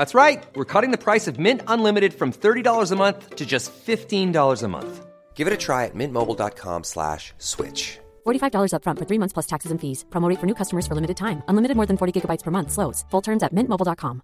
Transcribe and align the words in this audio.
That's 0.00 0.14
right. 0.14 0.42
We're 0.56 0.64
cutting 0.64 0.92
the 0.92 1.04
price 1.04 1.28
of 1.28 1.38
Mint 1.38 1.60
Unlimited 1.68 2.14
from 2.14 2.32
$30 2.32 2.90
a 2.90 2.96
month 2.96 3.36
to 3.36 3.44
just 3.44 3.70
$15 3.86 4.62
a 4.62 4.68
month. 4.68 5.04
Give 5.34 5.46
it 5.46 5.52
a 5.52 5.58
try 5.58 5.84
at 5.84 5.94
mintmobile.com 5.94 6.84
slash 6.84 7.34
switch. 7.36 7.98
$45 8.24 8.72
upfront 8.72 8.98
for 8.98 9.04
three 9.04 9.18
months 9.18 9.34
plus 9.36 9.46
taxes 9.46 9.70
and 9.72 9.78
fees. 9.78 10.06
Promo 10.08 10.34
for 10.40 10.46
new 10.46 10.54
customers 10.54 10.86
for 10.88 10.94
limited 10.94 11.18
time. 11.18 11.42
Unlimited 11.48 11.76
more 11.76 11.84
than 11.84 11.98
40 11.98 12.12
gigabytes 12.16 12.42
per 12.42 12.50
month. 12.50 12.70
Slows. 12.72 13.04
Full 13.10 13.20
terms 13.20 13.42
at 13.42 13.52
mintmobile.com. 13.52 14.22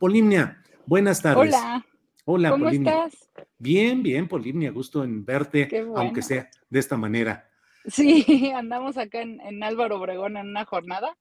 Polimnia, 0.00 0.58
buenas 0.86 1.22
tardes. 1.22 1.54
Hola. 1.54 1.86
Hola, 2.26 2.50
¿Cómo 2.50 2.64
Polimnia. 2.64 3.06
estás? 3.06 3.28
Bien, 3.58 4.02
bien, 4.02 4.26
Polimnia. 4.26 4.72
Gusto 4.72 5.04
en 5.04 5.24
verte, 5.24 5.68
bueno. 5.70 6.00
aunque 6.00 6.20
sea 6.20 6.48
de 6.68 6.78
esta 6.80 6.96
manera. 6.96 7.48
Sí, 7.86 8.50
andamos 8.56 8.96
acá 8.98 9.20
en, 9.22 9.40
en 9.40 9.62
Álvaro 9.62 9.98
Obregón 9.98 10.36
en 10.36 10.48
una 10.48 10.64
jornada, 10.64 11.16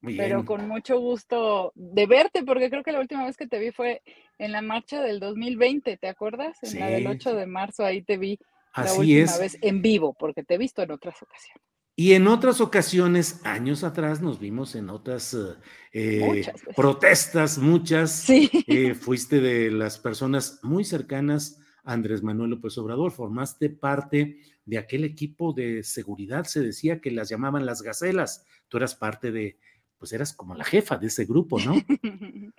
Muy 0.00 0.16
pero 0.16 0.36
bien. 0.36 0.46
con 0.46 0.68
mucho 0.68 0.98
gusto 1.00 1.72
de 1.74 2.06
verte, 2.06 2.44
porque 2.44 2.70
creo 2.70 2.82
que 2.84 2.92
la 2.92 3.00
última 3.00 3.24
vez 3.26 3.36
que 3.36 3.48
te 3.48 3.58
vi 3.58 3.72
fue 3.72 4.02
en 4.38 4.52
la 4.52 4.62
marcha 4.62 5.02
del 5.02 5.18
2020, 5.20 5.96
¿te 5.96 6.08
acuerdas? 6.08 6.56
En 6.62 6.78
la 6.78 6.86
del 6.86 7.02
Sí. 7.02 7.08
8 7.08 7.34
de 7.34 7.46
marzo, 7.46 7.84
ahí 7.84 8.02
te 8.02 8.16
vi 8.16 8.38
la 8.76 8.82
Así 8.84 9.00
última 9.00 9.22
es. 9.24 9.38
vez 9.40 9.58
en 9.60 9.82
vivo, 9.82 10.14
porque 10.18 10.44
te 10.44 10.54
he 10.54 10.58
visto 10.58 10.82
en 10.82 10.92
otras 10.92 11.20
ocasiones. 11.22 11.62
Y 11.96 12.12
en 12.12 12.28
otras 12.28 12.60
ocasiones, 12.60 13.40
años 13.44 13.82
atrás, 13.82 14.20
nos 14.22 14.38
vimos 14.38 14.76
en 14.76 14.88
otras 14.88 15.34
eh, 15.34 15.56
eh, 15.92 16.20
Muchas 16.24 16.62
protestas, 16.76 17.58
muchas. 17.58 18.12
Sí, 18.12 18.48
Eh, 18.68 18.94
fuiste 18.94 19.40
de 19.40 19.72
las 19.72 19.98
personas 19.98 20.60
muy 20.62 20.84
cercanas 20.84 21.58
a 21.82 21.94
Andrés 21.94 22.22
Manuel 22.22 22.50
López 22.50 22.78
Obrador, 22.78 23.10
formaste 23.10 23.68
parte 23.70 24.38
de 24.64 24.78
aquel 24.78 25.02
equipo 25.02 25.52
de 25.52 25.82
seguridad, 25.82 26.44
se 26.44 26.60
decía 26.60 27.00
que 27.00 27.10
las 27.10 27.30
llamaban 27.30 27.66
las 27.66 27.82
gacelas. 27.82 28.44
Tú 28.68 28.76
eras 28.76 28.94
parte 28.94 29.32
de, 29.32 29.58
pues 29.98 30.12
eras 30.12 30.32
como 30.32 30.54
la 30.54 30.64
jefa 30.64 30.96
de 30.96 31.08
ese 31.08 31.24
grupo, 31.24 31.58
¿no? 31.58 31.74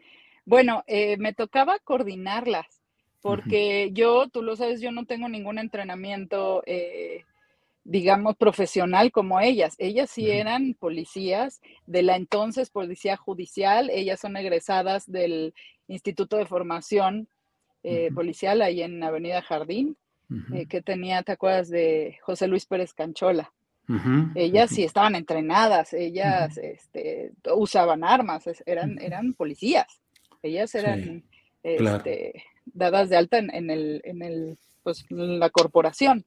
Bueno, 0.46 0.84
eh, 0.88 1.16
me 1.18 1.32
tocaba 1.36 1.78
coordinarlas, 1.78 2.82
porque 3.22 3.92
yo, 3.94 4.30
tú 4.30 4.42
lo 4.42 4.56
sabes, 4.56 4.82
yo 4.82 4.92
no 4.92 5.06
tengo 5.06 5.30
ningún 5.30 5.60
entrenamiento, 5.60 6.64
eh, 6.66 7.24
digamos, 7.84 8.36
profesional 8.36 9.12
como 9.12 9.40
ellas. 9.42 9.76
Ellas 9.78 10.10
sí 10.10 10.32
eran 10.32 10.74
policías 10.74 11.62
de 11.86 12.02
la 12.02 12.16
entonces 12.16 12.72
Policía 12.72 13.16
Judicial, 13.16 13.92
ellas 13.92 14.20
son 14.20 14.38
egresadas 14.38 15.06
del 15.06 15.54
Instituto 15.88 16.38
de 16.38 16.48
Formación 16.48 17.28
eh. 17.84 18.10
Policial 18.16 18.64
ahí 18.64 18.82
en 18.82 19.04
Avenida 19.04 19.44
Jardín, 19.44 19.98
que 20.68 20.82
tenía, 20.82 21.22
¿te 21.22 21.34
acuerdas 21.34 21.70
de 21.70 22.18
José 22.24 22.48
Luis 22.48 22.66
Pérez 22.66 22.96
Canchola? 22.96 23.54
Ellas 24.36 24.70
sí 24.70 24.84
estaban 24.84 25.16
entrenadas, 25.16 25.94
ellas 25.94 26.58
este, 26.58 27.32
usaban 27.56 28.04
armas, 28.04 28.44
eran, 28.66 29.00
eran 29.02 29.34
policías, 29.34 29.88
ellas 30.44 30.72
Sí, 30.72 30.78
eran 30.78 31.24
claro. 31.78 31.98
este, 31.98 32.44
dadas 32.66 33.10
de 33.10 33.18
alta 33.18 33.38
en, 33.40 33.54
en 33.54 33.70
el, 33.72 34.02
en 34.04 34.22
el, 34.22 34.58
pues, 34.84 35.06
en 35.10 35.40
la 35.40 35.50
corporación. 35.50 36.26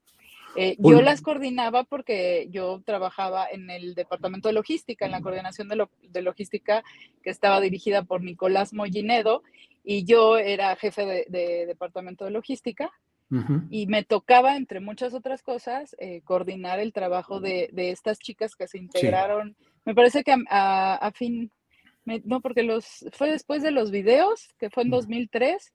Eh, 0.54 0.76
yo 0.78 1.00
las 1.00 1.22
coordinaba 1.22 1.84
porque 1.84 2.48
yo 2.50 2.82
trabajaba 2.84 3.46
en 3.50 3.70
el 3.70 3.94
departamento 3.94 4.48
de 4.48 4.54
logística, 4.54 5.06
en 5.06 5.12
la 5.12 5.22
coordinación 5.22 5.68
de, 5.68 5.76
lo- 5.76 5.90
de 6.02 6.20
logística 6.20 6.82
que 7.22 7.30
estaba 7.30 7.58
dirigida 7.60 8.02
por 8.02 8.22
Nicolás 8.22 8.74
Mollinedo 8.74 9.42
y 9.82 10.04
yo 10.04 10.36
era 10.36 10.76
jefe 10.76 11.06
de, 11.06 11.24
de 11.28 11.64
departamento 11.66 12.24
de 12.26 12.32
logística 12.32 12.90
Y 13.70 13.86
me 13.86 14.04
tocaba, 14.04 14.56
entre 14.56 14.80
muchas 14.80 15.14
otras 15.14 15.42
cosas, 15.42 15.96
eh, 15.98 16.20
coordinar 16.24 16.80
el 16.80 16.92
trabajo 16.92 17.40
de, 17.40 17.70
de 17.72 17.90
estas 17.90 18.18
chicas 18.18 18.54
que 18.54 18.68
se 18.68 18.76
integraron. 18.78 19.56
Me 19.86 19.94
parece 19.94 20.22
que 20.22 20.32
a, 20.32 20.38
a- 20.50 20.94
a 20.96 21.12
fin, 21.12 21.50
me- 22.04 22.20
no, 22.26 22.40
porque 22.42 22.62
los 22.62 23.06
fue 23.12 23.30
después 23.30 23.62
de 23.62 23.70
los 23.70 23.90
videos, 23.90 24.48
que 24.58 24.68
fue 24.68 24.82
en 24.82 24.90
Ujú. 24.90 24.96
2003. 24.96 25.72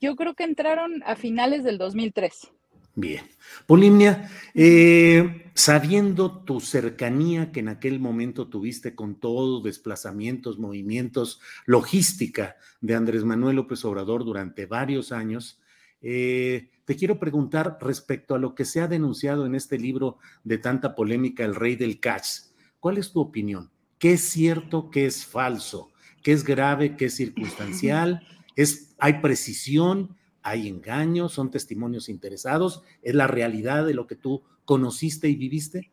Yo 0.00 0.16
creo 0.16 0.34
que 0.34 0.42
entraron 0.44 1.02
a 1.06 1.14
finales 1.14 1.62
del 1.62 1.78
2003. 1.78 2.50
Bien. 2.96 3.22
Polimnia, 3.66 4.30
eh, 4.54 5.50
sabiendo 5.54 6.42
tu 6.44 6.60
cercanía 6.60 7.50
que 7.52 7.60
en 7.60 7.68
aquel 7.68 7.98
momento 8.00 8.48
tuviste 8.48 8.94
con 8.94 9.14
todo, 9.18 9.60
desplazamientos, 9.60 10.58
movimientos, 10.58 11.40
logística 11.66 12.56
de 12.80 12.94
Andrés 12.94 13.24
Manuel 13.24 13.56
López 13.56 13.84
Obrador 13.84 14.24
durante 14.24 14.66
varios 14.66 15.10
años, 15.12 15.60
eh, 16.06 16.68
te 16.84 16.96
quiero 16.96 17.18
preguntar 17.18 17.78
respecto 17.80 18.34
a 18.34 18.38
lo 18.38 18.54
que 18.54 18.66
se 18.66 18.82
ha 18.82 18.86
denunciado 18.86 19.46
en 19.46 19.54
este 19.54 19.78
libro 19.78 20.18
de 20.44 20.58
tanta 20.58 20.94
polémica, 20.94 21.44
El 21.44 21.54
Rey 21.54 21.76
del 21.76 21.98
Cash. 21.98 22.40
¿Cuál 22.78 22.98
es 22.98 23.10
tu 23.10 23.20
opinión? 23.20 23.70
¿Qué 23.98 24.12
es 24.12 24.20
cierto, 24.20 24.90
qué 24.90 25.06
es 25.06 25.24
falso? 25.24 25.90
¿Qué 26.22 26.32
es 26.32 26.44
grave, 26.44 26.94
qué 26.96 27.06
es 27.06 27.16
circunstancial? 27.16 28.26
¿Es, 28.56 28.94
¿Hay 28.98 29.20
precisión? 29.22 30.14
¿Hay 30.42 30.68
engaños? 30.68 31.32
¿Son 31.32 31.50
testimonios 31.50 32.10
interesados? 32.10 32.82
¿Es 33.02 33.14
la 33.14 33.26
realidad 33.26 33.86
de 33.86 33.94
lo 33.94 34.06
que 34.06 34.16
tú 34.16 34.42
conociste 34.66 35.28
y 35.28 35.36
viviste? 35.36 35.90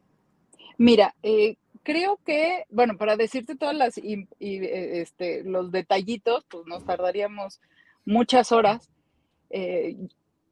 Mira, 0.78 1.16
eh, 1.24 1.56
creo 1.84 2.20
que, 2.26 2.66
bueno, 2.70 2.98
para 2.98 3.16
decirte 3.16 3.56
todas 3.56 3.76
las 3.76 3.98
y, 3.98 4.28
y, 4.40 4.58
eh, 4.58 5.02
este, 5.02 5.44
los 5.46 5.72
detallitos, 5.72 6.46
pues 6.50 6.66
nos 6.68 6.84
tardaríamos 6.84 7.62
muchas 8.04 8.52
horas. 8.52 8.90
Eh, 9.52 9.98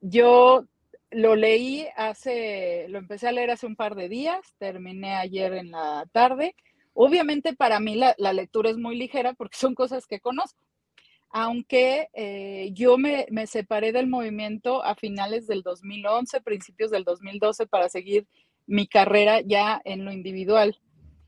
yo 0.01 0.65
lo 1.11 1.35
leí 1.35 1.87
hace, 1.95 2.87
lo 2.89 2.99
empecé 2.99 3.27
a 3.27 3.31
leer 3.31 3.51
hace 3.51 3.65
un 3.65 3.75
par 3.75 3.95
de 3.95 4.09
días, 4.09 4.55
terminé 4.59 5.15
ayer 5.15 5.53
en 5.53 5.71
la 5.71 6.05
tarde. 6.11 6.55
Obviamente 6.93 7.55
para 7.55 7.79
mí 7.79 7.95
la, 7.95 8.33
lectura 8.33 8.69
es 8.69 8.77
muy 8.77 8.95
ligera 8.95 9.33
porque 9.33 9.57
son 9.57 9.75
cosas 9.75 10.05
que 10.05 10.19
conozco 10.19 10.61
aunque 11.31 12.09
eh, 12.13 12.71
yo 12.73 12.97
me, 12.97 13.27
me, 13.29 13.45
separé 13.45 13.91
del 13.91 14.07
movimiento 14.07 14.83
a 14.83 14.95
finales 14.95 15.45
del 15.45 15.61
2011, 15.61 16.41
principios 16.41 16.89
del 16.89 17.03
2012, 17.03 17.67
para 17.67 17.87
seguir 17.87 18.25
mi 18.65 18.87
carrera 18.87 19.39
ya 19.41 19.79
en 19.85 20.05
lo 20.05 20.11
individual 20.11 20.79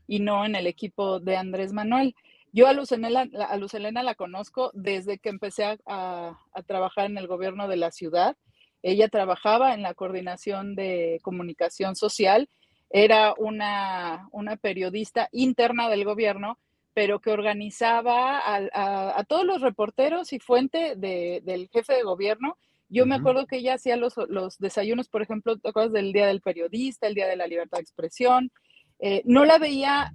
y 0.08 0.18
no 0.18 0.44
en 0.44 0.56
el 0.56 0.66
equipo 0.66 1.20
de 1.20 1.36
Andrés 1.36 1.72
Manuel. 1.72 2.16
Yo 2.52 2.66
a 2.66 2.72
Luz 2.72 2.92
Elena, 2.92 3.28
a 3.48 3.56
Luz 3.56 3.74
Elena 3.74 4.02
la 4.02 4.14
conozco 4.14 4.70
desde 4.74 5.18
que 5.18 5.30
empecé 5.30 5.64
a, 5.64 5.78
a, 5.86 6.38
a, 6.52 6.62
trabajar 6.62 7.06
en 7.06 7.18
el 7.18 7.26
gobierno 7.26 7.66
de 7.66 7.76
la 7.76 7.90
ciudad. 7.90 8.36
Ella 8.82 9.08
trabajaba 9.08 9.74
en 9.74 9.82
la 9.82 9.94
coordinación 9.94 10.74
de 10.74 11.18
comunicación 11.22 11.96
social, 11.96 12.48
era 12.90 13.34
una, 13.38 14.28
una 14.32 14.56
periodista 14.56 15.28
interna 15.32 15.88
del 15.88 16.04
gobierno 16.04 16.58
pero 16.94 17.20
que 17.20 17.30
organizaba 17.30 18.40
a, 18.44 19.24
todos 19.24 19.44
los 19.44 19.60
reporteros 19.60 20.32
y 20.32 20.38
fuente 20.38 20.94
de, 20.96 21.40
del 21.44 21.68
jefe 21.68 21.94
de 21.94 22.02
gobierno. 22.02 22.58
Yo 22.88 23.04
uh 23.04 23.06
-huh. 23.06 23.08
me 23.08 23.14
acuerdo 23.14 23.46
que 23.46 23.56
ella 23.56 23.74
hacía 23.74 23.96
los, 23.96 24.14
los, 24.28 24.58
desayunos, 24.58 25.08
por 25.08 25.22
ejemplo, 25.22 25.56
¿te 25.56 25.70
acuerdas 25.70 25.92
del 25.92 26.12
Día 26.12 26.26
del 26.26 26.42
Periodista, 26.42 27.06
el 27.06 27.14
Día 27.14 27.26
de 27.26 27.36
la 27.36 27.46
Libertad 27.46 27.78
de 27.78 27.82
Expresión? 27.82 28.50
Eh, 28.98 29.22
no 29.24 29.44
la 29.44 29.58
veía 29.58 30.12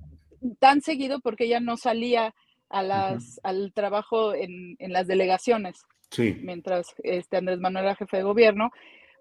tan 0.60 0.82
seguido 0.82 1.20
porque 1.20 1.46
ella 1.46 1.60
no 1.60 1.78
salía 1.78 2.34
a 2.70 2.84
las, 2.84 3.14
uh 3.14 3.18
-huh. 3.18 3.40
al 3.44 3.74
trabajo 3.74 4.34
en, 4.34 4.76
en, 4.80 4.94
las 4.94 5.08
delegaciones, 5.08 5.86
sí. 6.12 6.38
mientras 6.42 6.96
este 7.04 7.38
Andrés 7.38 7.60
Manuel 7.60 7.86
era 7.86 7.96
jefe 7.96 8.18
de 8.18 8.24
gobierno. 8.24 8.72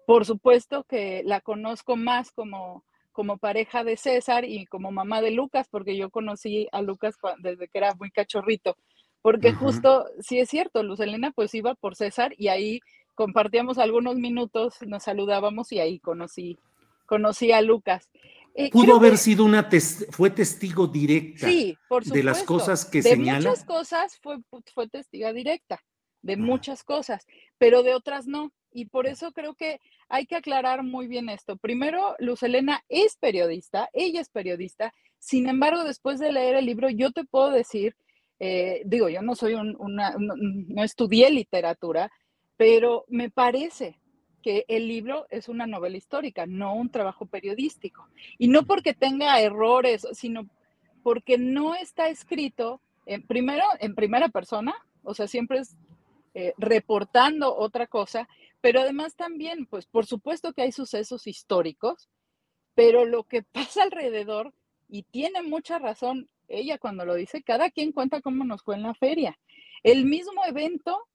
Por 0.05 0.25
supuesto 0.25 0.83
que 0.83 1.21
la 1.25 1.41
conozco 1.41 1.95
más 1.95 2.31
como 2.31 2.83
como 3.17 3.39
pareja 3.39 3.83
de 3.83 3.97
César 3.97 4.45
y 4.45 4.67
como 4.67 4.91
mamá 4.91 5.23
de 5.23 5.31
Lucas, 5.31 5.67
porque 5.71 5.97
yo 5.97 6.11
conocí 6.11 6.67
a 6.71 6.83
Lucas 6.83 7.15
desde 7.39 7.67
que 7.67 7.79
era 7.79 7.95
muy 7.95 8.11
cachorrito, 8.11 8.77
porque 9.23 9.53
justo, 9.53 10.05
sí 10.19 10.37
es 10.37 10.49
cierto, 10.49 10.83
Luz 10.83 10.99
Elena 10.99 11.31
pues 11.31 11.51
iba 11.55 11.73
por 11.73 11.95
César 11.95 12.35
y 12.37 12.49
ahí 12.49 12.79
compartíamos 13.15 13.79
algunos 13.79 14.17
minutos, 14.17 14.75
nos 14.85 15.01
saludábamos 15.01 15.71
y 15.71 15.79
ahí 15.79 15.97
conocí, 15.97 16.59
conocí 17.07 17.51
a 17.51 17.63
Lucas. 17.63 18.07
Eh, 18.59 18.71
Pudo 18.71 18.95
haber 18.95 19.19
sido 19.19 19.45
una, 19.45 19.69
fue 20.09 20.31
testigo 20.31 20.87
directa 20.87 21.47
sí, 21.47 21.77
por 21.87 22.03
de 22.03 22.23
las 22.23 22.41
cosas 22.41 22.85
que 22.85 23.03
de 23.03 23.11
señala. 23.11 23.39
De 23.39 23.49
muchas 23.49 23.65
cosas 23.65 24.19
fue, 24.19 24.39
fue 24.73 24.89
testiga 24.89 25.31
directa, 25.31 25.79
de 26.23 26.37
muchas 26.37 26.83
cosas, 26.83 27.27
pero 27.59 27.83
de 27.83 27.93
otras 27.93 28.25
no. 28.25 28.51
Y 28.71 28.85
por 28.85 29.05
eso 29.05 29.31
creo 29.31 29.53
que 29.53 29.79
hay 30.09 30.25
que 30.25 30.35
aclarar 30.35 30.81
muy 30.81 31.07
bien 31.07 31.29
esto. 31.29 31.57
Primero, 31.57 32.15
Luz 32.17 32.41
Elena 32.41 32.83
es 32.89 33.15
periodista, 33.17 33.89
ella 33.93 34.21
es 34.21 34.29
periodista, 34.29 34.91
sin 35.19 35.47
embargo, 35.47 35.83
después 35.83 36.19
de 36.19 36.31
leer 36.31 36.55
el 36.55 36.65
libro, 36.65 36.89
yo 36.89 37.11
te 37.11 37.25
puedo 37.25 37.51
decir, 37.51 37.95
eh, 38.39 38.81
digo, 38.85 39.07
yo 39.07 39.21
no 39.21 39.35
soy 39.35 39.53
una, 39.53 40.15
no 40.17 40.83
estudié 40.83 41.29
literatura, 41.29 42.11
pero 42.55 43.05
me 43.07 43.29
parece 43.29 43.99
que 44.41 44.65
el 44.67 44.87
libro 44.87 45.27
es 45.29 45.49
una 45.49 45.67
novela 45.67 45.97
histórica, 45.97 46.45
no 46.45 46.75
un 46.75 46.89
trabajo 46.89 47.25
periodístico. 47.25 48.07
Y 48.37 48.47
no 48.47 48.63
porque 48.63 48.93
tenga 48.93 49.39
errores, 49.41 50.07
sino 50.13 50.47
porque 51.03 51.37
no 51.37 51.75
está 51.75 52.09
escrito, 52.09 52.81
en, 53.05 53.25
primero, 53.25 53.63
en 53.79 53.95
primera 53.95 54.29
persona, 54.29 54.75
o 55.03 55.13
sea, 55.13 55.27
siempre 55.27 55.59
es 55.59 55.75
eh, 56.33 56.53
reportando 56.57 57.55
otra 57.55 57.87
cosa, 57.87 58.27
pero 58.61 58.81
además 58.81 59.15
también, 59.15 59.65
pues 59.65 59.85
por 59.85 60.05
supuesto 60.05 60.53
que 60.53 60.63
hay 60.63 60.71
sucesos 60.71 61.27
históricos, 61.27 62.09
pero 62.75 63.05
lo 63.05 63.23
que 63.23 63.43
pasa 63.53 63.83
alrededor, 63.83 64.53
y 64.89 65.03
tiene 65.03 65.41
mucha 65.41 65.79
razón 65.79 66.29
ella 66.47 66.77
cuando 66.77 67.05
lo 67.05 67.15
dice, 67.15 67.43
cada 67.43 67.69
quien 67.69 67.91
cuenta 67.91 68.21
cómo 68.21 68.45
nos 68.45 68.63
fue 68.63 68.75
en 68.75 68.83
la 68.83 68.93
feria. 68.93 69.37
El 69.83 70.05
mismo 70.05 70.43
evento 70.45 71.07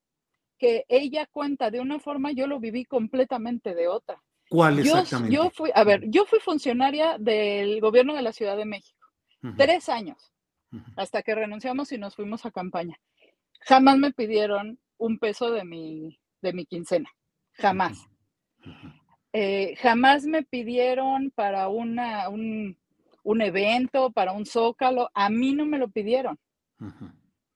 que 0.62 0.86
ella 0.88 1.26
cuenta 1.26 1.72
de 1.72 1.80
una 1.80 1.98
forma, 1.98 2.30
yo 2.30 2.46
lo 2.46 2.60
viví 2.60 2.84
completamente 2.84 3.74
de 3.74 3.88
otra. 3.88 4.22
¿Cuál 4.48 4.78
exactamente? 4.78 5.34
Yo, 5.34 5.50
fui, 5.50 5.72
a 5.74 5.82
ver, 5.82 6.08
yo 6.08 6.24
fui 6.24 6.38
funcionaria 6.38 7.16
del 7.18 7.80
gobierno 7.80 8.14
de 8.14 8.22
la 8.22 8.32
Ciudad 8.32 8.56
de 8.56 8.64
México, 8.64 9.04
tres 9.56 9.88
años, 9.88 10.32
hasta 10.96 11.24
que 11.24 11.34
renunciamos 11.34 11.90
y 11.90 11.98
nos 11.98 12.14
fuimos 12.14 12.46
a 12.46 12.52
campaña. 12.52 12.96
Jamás 13.62 13.98
me 13.98 14.12
pidieron 14.12 14.78
un 14.98 15.18
peso 15.18 15.50
de 15.50 15.64
mi, 15.64 16.20
de 16.42 16.52
mi 16.52 16.64
quincena, 16.64 17.10
jamás. 17.54 18.06
Eh, 19.32 19.74
jamás 19.82 20.26
me 20.26 20.44
pidieron 20.44 21.32
para 21.32 21.66
una, 21.66 22.28
un, 22.28 22.78
un, 23.24 23.42
evento, 23.42 24.12
para 24.12 24.30
un 24.30 24.46
zócalo, 24.46 25.10
a 25.12 25.28
mí 25.28 25.54
no 25.54 25.66
me 25.66 25.78
lo 25.78 25.88
pidieron. 25.88 26.38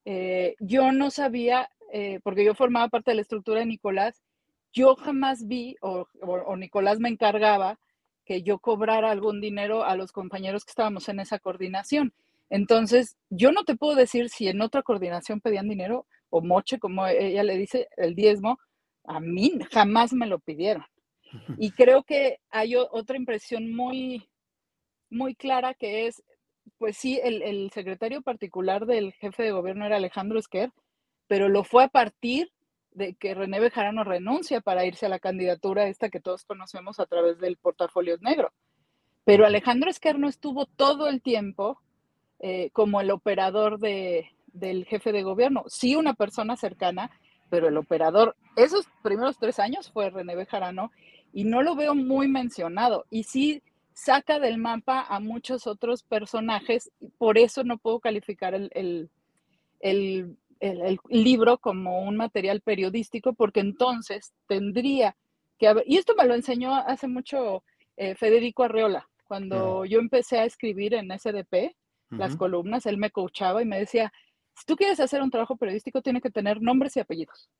Eh, 0.04 0.56
yo 0.58 0.90
no 0.90 1.12
sabía 1.12 1.68
eh, 1.92 2.20
porque 2.22 2.44
yo 2.44 2.54
formaba 2.54 2.88
parte 2.88 3.10
de 3.10 3.16
la 3.16 3.22
estructura 3.22 3.60
de 3.60 3.66
Nicolás, 3.66 4.22
yo 4.72 4.94
jamás 4.96 5.46
vi, 5.46 5.76
o, 5.80 6.06
Nicolás 6.56 6.98
me 7.00 7.08
encargaba, 7.08 7.78
que 8.24 8.42
yo 8.42 8.58
cobrara 8.58 9.10
algún 9.10 9.40
dinero 9.40 9.84
a 9.84 9.96
los 9.96 10.12
compañeros 10.12 10.64
que 10.64 10.70
estábamos 10.70 11.08
en 11.08 11.20
esa 11.20 11.38
coordinación. 11.38 12.12
Entonces, 12.50 13.16
yo 13.30 13.52
no 13.52 13.64
te 13.64 13.76
puedo 13.76 13.94
decir 13.96 14.28
si 14.28 14.48
en 14.48 14.60
otra 14.60 14.82
coordinación 14.82 15.40
pedían 15.40 15.68
dinero 15.68 16.06
o 16.28 16.42
moche, 16.42 16.78
como 16.78 17.06
ella 17.06 17.42
le 17.44 17.56
dice, 17.56 17.88
el 17.96 18.14
diezmo, 18.14 18.58
a 19.04 19.20
mí 19.20 19.52
jamás 19.72 20.12
me 20.12 20.26
lo 20.26 20.38
pidieron. 20.38 20.84
Y 21.58 21.70
creo 21.72 22.02
que 22.04 22.38
hay 22.50 22.76
otra 22.76 23.16
impresión 23.16 23.74
muy, 23.74 24.28
muy 25.10 25.34
clara 25.34 25.74
que 25.74 26.06
es, 26.06 26.22
pues 26.78 26.96
sí, 26.96 27.20
el, 27.22 27.42
el 27.42 27.70
secretario 27.72 28.22
particular 28.22 28.86
del 28.86 29.12
jefe 29.14 29.44
de 29.44 29.52
gobierno 29.52 29.86
era 29.86 29.96
Alejandro 29.96 30.38
Esquer, 30.38 30.70
pero 31.28 31.48
lo 31.48 31.64
fue 31.64 31.84
a 31.84 31.88
partir 31.88 32.52
de 32.92 33.14
que 33.14 33.34
René 33.34 33.60
Bejarano 33.60 34.04
renuncia 34.04 34.60
para 34.60 34.86
irse 34.86 35.06
a 35.06 35.10
la 35.10 35.18
candidatura 35.18 35.86
esta 35.86 36.08
que 36.08 36.20
todos 36.20 36.44
conocemos 36.44 36.98
a 36.98 37.06
través 37.06 37.38
del 37.38 37.56
portafolio 37.56 38.16
negro. 38.20 38.52
Pero 39.24 39.44
Alejandro 39.44 39.90
Esquerno 39.90 40.28
estuvo 40.28 40.66
todo 40.66 41.08
el 41.08 41.20
tiempo 41.20 41.80
eh, 42.38 42.70
como 42.72 43.00
el 43.00 43.10
operador 43.10 43.78
de, 43.78 44.30
del 44.46 44.86
jefe 44.86 45.12
de 45.12 45.22
gobierno. 45.22 45.64
Sí, 45.68 45.94
una 45.94 46.14
persona 46.14 46.56
cercana, 46.56 47.10
pero 47.50 47.68
el 47.68 47.76
operador, 47.76 48.34
esos 48.56 48.86
primeros 49.02 49.38
tres 49.38 49.58
años 49.58 49.90
fue 49.90 50.10
René 50.10 50.34
Bejarano 50.34 50.90
y 51.32 51.44
no 51.44 51.62
lo 51.62 51.76
veo 51.76 51.94
muy 51.94 52.28
mencionado. 52.28 53.04
Y 53.10 53.24
sí 53.24 53.62
saca 53.92 54.38
del 54.38 54.58
mapa 54.58 55.06
a 55.08 55.20
muchos 55.20 55.66
otros 55.66 56.02
personajes, 56.02 56.90
por 57.18 57.36
eso 57.36 57.64
no 57.64 57.78
puedo 57.78 58.00
calificar 58.00 58.54
el, 58.54 58.70
el, 58.74 59.10
el 59.80 60.36
el, 60.60 60.98
libro 61.08 61.58
como 61.58 62.00
un 62.00 62.16
material 62.16 62.60
periodístico, 62.60 63.32
porque 63.34 63.60
entonces 63.60 64.32
tendría 64.46 65.16
que 65.58 65.68
haber, 65.68 65.84
y 65.86 65.96
esto 65.96 66.14
me 66.16 66.26
lo 66.26 66.34
enseñó 66.34 66.74
hace 66.74 67.08
mucho 67.08 67.62
eh, 67.96 68.14
Federico 68.14 68.64
Arreola, 68.64 69.08
cuando 69.26 69.84
yo 69.84 69.98
empecé 69.98 70.38
a 70.38 70.44
escribir 70.44 70.94
en 70.94 71.10
SDP, 71.10 71.74
las 72.10 72.36
columnas, 72.36 72.86
él 72.86 72.98
me 72.98 73.10
coachaba 73.10 73.62
y 73.62 73.66
me 73.66 73.78
decía, 73.78 74.12
si 74.54 74.64
tú 74.64 74.76
quieres 74.76 75.00
hacer 75.00 75.22
un 75.22 75.30
trabajo 75.30 75.56
periodístico, 75.56 76.02
tiene 76.02 76.20
que 76.20 76.30
tener 76.30 76.62
nombres 76.62 76.96
y 76.96 77.00
apellidos, 77.00 77.50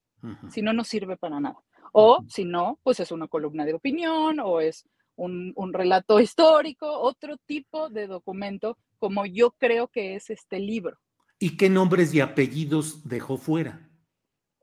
si 0.48 0.62
no, 0.62 0.72
no 0.72 0.84
sirve 0.84 1.16
para 1.16 1.40
nada. 1.40 1.58
O 1.92 2.24
si 2.28 2.44
no, 2.44 2.78
pues 2.82 3.00
es 3.00 3.10
una 3.10 3.26
columna 3.26 3.64
de 3.64 3.74
opinión 3.74 4.38
o 4.40 4.60
es 4.60 4.86
un, 5.16 5.52
un, 5.56 5.72
relato 5.72 6.20
histórico, 6.20 6.86
otro 7.00 7.36
tipo 7.38 7.88
de 7.88 8.06
documento, 8.06 8.76
como 8.98 9.26
yo 9.26 9.50
creo 9.52 9.88
que 9.88 10.14
es 10.14 10.30
este 10.30 10.58
libro. 10.60 10.98
¿Y 11.38 11.56
qué 11.56 11.68
nombres 11.68 12.14
y 12.14 12.20
apellidos 12.20 13.06
dejó 13.08 13.36
fuera? 13.36 13.86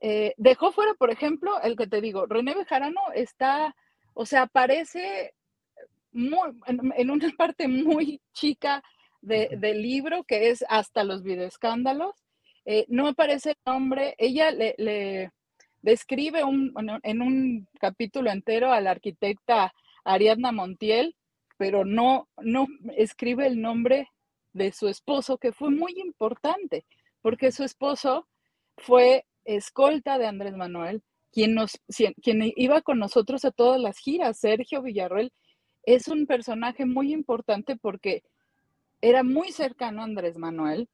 Eh, 0.00 0.34
dejó 0.36 0.72
fuera, 0.72 0.94
por 0.94 1.10
ejemplo, 1.10 1.60
el 1.62 1.76
que 1.76 1.86
te 1.86 2.00
digo, 2.00 2.26
René 2.26 2.54
Bejarano 2.54 3.00
está, 3.14 3.74
o 4.12 4.26
sea, 4.26 4.42
aparece 4.42 5.32
muy, 6.12 6.50
en, 6.66 7.10
una 7.10 7.28
parte 7.38 7.68
muy 7.68 8.20
chica 8.32 8.82
del 9.22 9.80
libro, 9.80 10.24
que 10.24 10.50
es 10.50 10.64
hasta 10.68 11.04
los 11.04 11.22
videoescándalos. 11.22 12.14
Eh, 12.66 12.84
no 12.88 13.08
aparece 13.08 13.50
el 13.50 13.56
nombre, 13.64 14.14
ella 14.18 14.50
le, 14.50 15.30
describe 15.80 16.40
en 16.40 17.22
un 17.22 17.68
capítulo 17.78 18.30
entero 18.30 18.72
a 18.72 18.80
la 18.80 18.90
arquitecta 18.90 19.72
Ariadna 20.04 20.52
Montiel, 20.52 21.14
pero 21.56 21.84
no, 21.84 22.28
no 22.42 22.66
escribe 22.96 23.46
el 23.46 23.60
nombre 23.60 24.08
de 24.54 24.72
su 24.72 24.88
esposo, 24.88 25.36
que 25.36 25.52
fue 25.52 25.70
muy 25.70 25.92
importante, 25.98 26.86
porque 27.20 27.52
su 27.52 27.64
esposo 27.64 28.26
fue 28.78 29.26
escolta 29.44 30.16
de 30.16 30.26
Andrés 30.26 30.56
Manuel, 30.56 31.02
quien, 31.30 31.54
nos, 31.54 31.78
quien 32.22 32.52
iba 32.56 32.80
con 32.80 32.98
nosotros 32.98 33.44
a 33.44 33.50
todas 33.50 33.80
las 33.80 33.98
giras. 33.98 34.38
Sergio 34.38 34.80
Villarroel 34.82 35.32
es 35.82 36.08
un 36.08 36.26
personaje 36.26 36.86
muy 36.86 37.12
importante 37.12 37.76
porque 37.76 38.22
era 39.00 39.22
muy 39.22 39.52
cercano 39.52 40.00
a 40.00 40.04
Andrés 40.04 40.38
Manuel, 40.38 40.88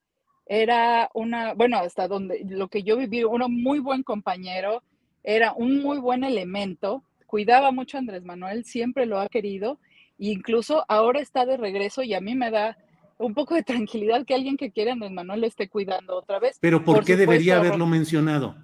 era 0.45 1.09
una, 1.13 1.53
bueno, 1.53 1.77
hasta 1.77 2.07
donde 2.07 2.43
lo 2.45 2.67
que 2.67 2.83
yo 2.83 2.97
viví, 2.97 3.23
uno 3.23 3.47
muy 3.47 3.79
buen 3.79 4.03
compañero, 4.03 4.83
era 5.23 5.53
un 5.53 5.81
muy 5.81 5.99
buen 5.99 6.23
elemento, 6.23 7.03
cuidaba 7.25 7.71
mucho 7.71 7.95
a 7.95 7.99
Andrés 7.99 8.23
Manuel, 8.23 8.65
siempre 8.65 9.05
lo 9.05 9.19
ha 9.19 9.29
querido, 9.29 9.79
e 10.19 10.31
incluso 10.31 10.83
ahora 10.89 11.21
está 11.21 11.45
de 11.45 11.55
regreso 11.55 12.03
y 12.03 12.13
a 12.15 12.21
mí 12.21 12.35
me 12.35 12.51
da 12.51 12.77
un 13.21 13.33
poco 13.33 13.55
de 13.55 13.63
tranquilidad 13.63 14.25
que 14.25 14.33
alguien 14.33 14.57
que 14.57 14.71
quiere 14.71 14.91
Andrés 14.91 15.11
Manuel 15.11 15.41
le 15.41 15.47
esté 15.47 15.69
cuidando 15.69 16.17
otra 16.17 16.39
vez. 16.39 16.57
Pero 16.59 16.83
¿por, 16.83 17.05
qué 17.05 17.15
debería 17.15 17.57
haberlo 17.57 17.85
mencionado? 17.85 18.55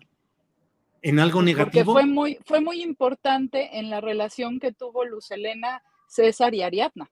¿En 1.02 1.20
algo 1.20 1.42
negativo? 1.42 1.86
Porque 1.86 1.92
fue 1.92 2.06
muy, 2.06 2.38
fue 2.46 2.62
muy 2.62 2.82
importante 2.82 3.78
en 3.78 3.90
la 3.90 4.02
relación 4.02 4.60
que 4.60 4.72
tuvo 4.72 5.06
Luz 5.06 5.32
Elena, 5.32 5.84
César 6.08 6.54
y 6.54 6.64
Ariadna. 6.64 7.10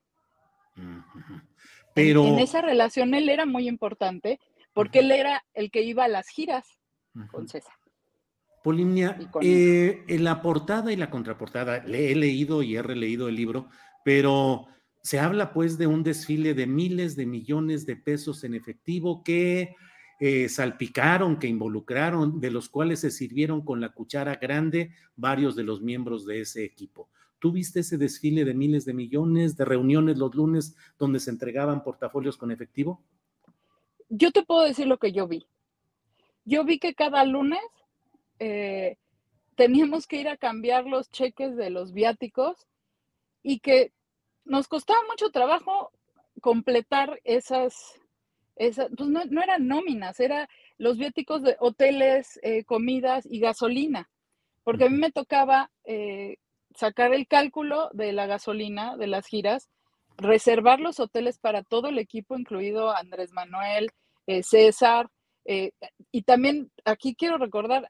Pero... 1.93 2.25
En, 2.25 2.39
esa 2.39 2.61
relación 2.61 3.13
él 3.13 3.29
era 3.29 3.45
muy 3.45 3.67
importante 3.67 4.39
porque 4.73 4.99
él 4.99 5.11
era 5.11 5.45
el 5.53 5.71
que 5.71 5.83
iba 5.83 6.03
a 6.03 6.09
las 6.09 6.27
giras 6.27 6.65
con 7.31 7.47
César. 7.47 7.73
Polimnia, 8.61 9.17
eh, 9.41 10.03
en 10.07 10.23
la 10.23 10.41
portada 10.41 10.91
y 10.91 10.95
la 10.95 11.11
contraportada, 11.11 11.83
le 11.83 12.11
he 12.11 12.15
leído 12.15 12.63
y 12.63 12.75
he 12.75 12.81
releído 12.81 13.29
el 13.29 13.35
libro, 13.35 13.69
pero 14.03 14.67
se 15.05 15.19
habla 15.19 15.53
pues 15.53 15.77
de 15.77 15.85
un 15.85 16.01
desfile 16.01 16.55
de 16.55 16.65
miles 16.65 17.15
de 17.15 17.27
millones 17.27 17.85
de 17.85 17.95
pesos 17.95 18.43
en 18.43 18.55
efectivo 18.55 19.23
que 19.23 19.75
eh, 20.19 20.49
salpicaron, 20.49 21.37
que 21.37 21.45
involucraron, 21.45 22.39
de 22.39 22.49
los 22.49 22.69
cuales 22.69 23.01
se 23.01 23.11
sirvieron 23.11 23.63
con 23.63 23.79
la 23.79 23.89
cuchara 23.89 24.37
grande 24.37 24.93
varios 25.15 25.55
de 25.55 25.61
los 25.61 25.79
miembros 25.79 26.25
de 26.25 26.41
ese 26.41 26.63
equipo. 26.63 27.07
¿Tú 27.37 27.51
viste 27.51 27.81
ese 27.81 27.99
desfile 27.99 28.45
de 28.45 28.55
miles 28.55 28.83
de 28.83 28.95
millones, 28.95 29.55
de 29.55 29.65
reuniones 29.65 30.17
los 30.17 30.33
lunes 30.33 30.75
donde 30.97 31.19
se 31.19 31.29
entregaban 31.29 31.83
portafolios 31.83 32.35
con 32.35 32.49
efectivo? 32.49 33.03
Yo 34.09 34.31
te 34.31 34.41
puedo 34.41 34.63
decir 34.63 34.87
lo 34.87 34.97
que 34.97 35.11
yo 35.11 35.27
vi. 35.27 35.45
Yo 36.45 36.65
vi 36.65 36.79
que 36.79 36.95
cada 36.95 37.23
lunes 37.25 37.61
eh, 38.39 38.97
teníamos 39.53 40.07
que 40.07 40.19
ir 40.19 40.29
a 40.29 40.37
cambiar 40.37 40.87
los 40.87 41.11
cheques 41.11 41.55
de 41.55 41.69
los 41.69 41.93
viáticos 41.93 42.65
y 43.43 43.59
que 43.59 43.93
nos 44.45 44.67
costaba 44.67 44.99
mucho 45.09 45.29
trabajo 45.31 45.91
completar 46.41 47.19
esas, 47.23 47.99
esas 48.55 48.89
pues 48.95 49.09
no, 49.09 49.41
eran 49.41 49.67
nóminas, 49.67 50.19
era 50.19 50.47
los 50.77 50.97
viáticos 50.97 51.41
de 51.41 51.57
hoteles, 51.59 52.39
eh, 52.43 52.63
comidas 52.63 53.25
y 53.29 53.39
gasolina, 53.39 54.09
porque 54.63 54.85
a 54.85 54.89
mí 54.89 54.97
me 54.97 55.11
tocaba 55.11 55.71
eh, 55.83 56.37
sacar 56.75 57.13
el 57.13 57.27
cálculo 57.27 57.89
de 57.93 58.13
la 58.13 58.27
gasolina 58.27 58.97
de 58.97 59.07
las 59.07 59.25
giras, 59.25 59.69
reservar 60.17 60.79
los 60.79 60.99
hoteles 60.99 61.39
para 61.39 61.63
todo 61.63 61.87
el 61.89 61.97
equipo, 61.97 62.37
incluido 62.37 62.95
Andrés 62.95 63.31
Manuel, 63.33 63.89
eh, 64.27 64.43
César, 64.43 65.09
y 66.11 66.23
también 66.23 66.71
aquí 66.85 67.13
quiero 67.13 67.37
recordar, 67.37 67.87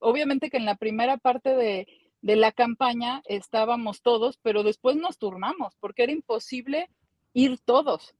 obviamente 0.00 0.50
que 0.50 0.56
en 0.56 0.64
la 0.64 0.74
primera 0.74 1.16
parte 1.16 1.54
de, 1.54 1.86
de 2.24 2.36
la 2.36 2.52
campaña 2.52 3.22
estábamos 3.26 4.00
todos, 4.00 4.38
pero 4.42 4.62
después 4.62 4.96
nos 4.96 5.18
turnamos, 5.18 5.74
porque 5.78 6.04
era 6.04 6.12
imposible 6.12 6.88
ir 7.34 7.58
todos. 7.62 8.14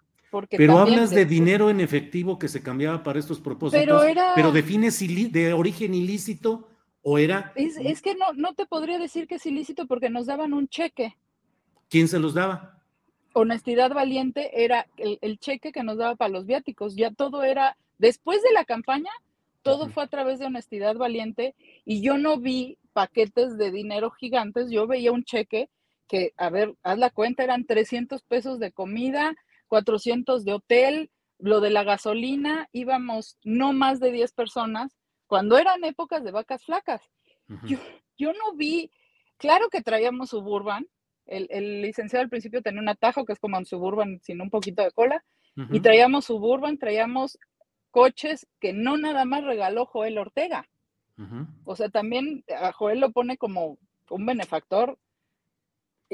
Pero 0.51 0.79
hablas 0.79 1.11
de 1.11 1.25
dinero 1.25 1.71
en 1.71 1.81
efectivo 1.81 2.39
que 2.39 2.49
se 2.49 2.63
cambiaba 2.63 3.03
para 3.03 3.19
estos 3.19 3.41
propósitos, 3.41 3.83
pero, 3.83 4.03
era... 4.03 4.33
pero 4.35 4.53
defines 4.53 4.99
de 5.33 5.55
origen 5.55 5.95
ilícito 5.95 6.69
o 7.01 7.17
era... 7.17 7.55
Es, 7.55 8.03
que 8.03 8.15
no, 8.15 8.35
no 8.35 8.53
te 8.53 8.67
podría 8.67 8.99
decir 8.99 9.27
que 9.27 9.37
es 9.37 9.47
ilícito 9.47 9.87
porque 9.87 10.11
nos 10.11 10.27
daban 10.27 10.53
un 10.53 10.69
cheque. 10.69 11.17
¿Quién 11.89 12.07
se 12.07 12.19
los 12.19 12.35
daba? 12.35 12.83
Honestidad 13.33 13.95
Valiente 13.95 14.65
era 14.65 14.87
el, 14.99 15.39
cheque 15.39 15.73
que 15.73 15.83
nos 15.83 15.97
daba 15.97 16.17
para 16.17 16.29
los 16.29 16.45
viáticos. 16.45 16.95
Ya 16.95 17.11
todo 17.11 17.43
era, 17.43 17.79
después 17.97 18.43
de 18.43 18.53
la 18.53 18.67
campaña, 18.67 19.13
todo 19.63 19.89
fue 19.89 20.03
a 20.03 20.09
través 20.09 20.41
de 20.41 20.47
Honestidad 20.47 20.97
Valiente 20.97 21.55
y 21.87 22.03
yo 22.03 22.19
no 22.19 22.37
vi 22.37 22.77
paquetes 22.95 23.59
de 23.59 23.71
dinero 23.71 24.11
gigantes, 24.11 24.71
yo 24.71 24.87
veía 24.87 25.13
un 25.13 25.25
cheque 25.25 25.69
que, 26.09 26.33
a 26.39 26.49
ver, 26.49 26.75
haz 26.83 26.99
la 26.99 27.11
cuenta, 27.11 27.45
eran 27.45 27.67
300 27.67 28.23
pesos 28.23 28.59
de 28.59 28.73
comida, 28.73 29.35
400 29.69 30.45
de 30.45 30.53
hotel, 30.55 31.11
lo 31.39 31.61
de 31.61 31.71
la 31.71 31.85
gasolina, 31.85 32.69
íbamos 32.73 33.37
no 33.43 33.73
más 33.73 34.01
de 34.01 34.13
10 34.13 34.33
personas, 34.33 34.97
cuando 35.27 35.59
eran 35.59 35.85
épocas 35.85 36.25
de 36.25 36.31
vacas 36.31 36.65
flacas. 36.65 37.03
yo, 37.67 37.79
yo 38.17 38.33
no 38.33 38.55
vi, 38.55 38.91
claro 39.37 39.69
que 39.69 39.83
traíamos 39.83 40.31
suburban, 40.31 40.87
el, 41.27 41.49
el, 41.51 41.83
licenciado 41.83 42.23
al 42.23 42.31
principio 42.31 42.63
tenía 42.63 42.81
un 42.81 42.89
atajo 42.89 43.25
que 43.25 43.33
es 43.33 43.41
como 43.41 43.59
un 43.59 43.67
suburban 43.67 44.21
sin 44.23 44.41
un 44.41 44.51
poquito 44.51 44.83
de 44.83 44.93
cola, 44.93 45.25
y 45.71 45.81
traíamos 45.81 46.25
suburban, 46.25 46.79
traíamos 46.79 47.39
coches 47.93 48.49
que 48.59 48.73
no 48.73 48.97
nada 48.97 49.25
más 49.25 49.45
regaló 49.45 49.87
Joel 49.87 50.19
Ortega. 50.19 50.69
O 51.65 51.77
sea, 51.77 51.89
también 51.89 52.45
a 52.49 52.73
Joel 52.73 53.01
lo 53.01 53.13
pone 53.13 53.37
como 53.37 53.79
un 54.11 54.27
benefactor 54.27 54.99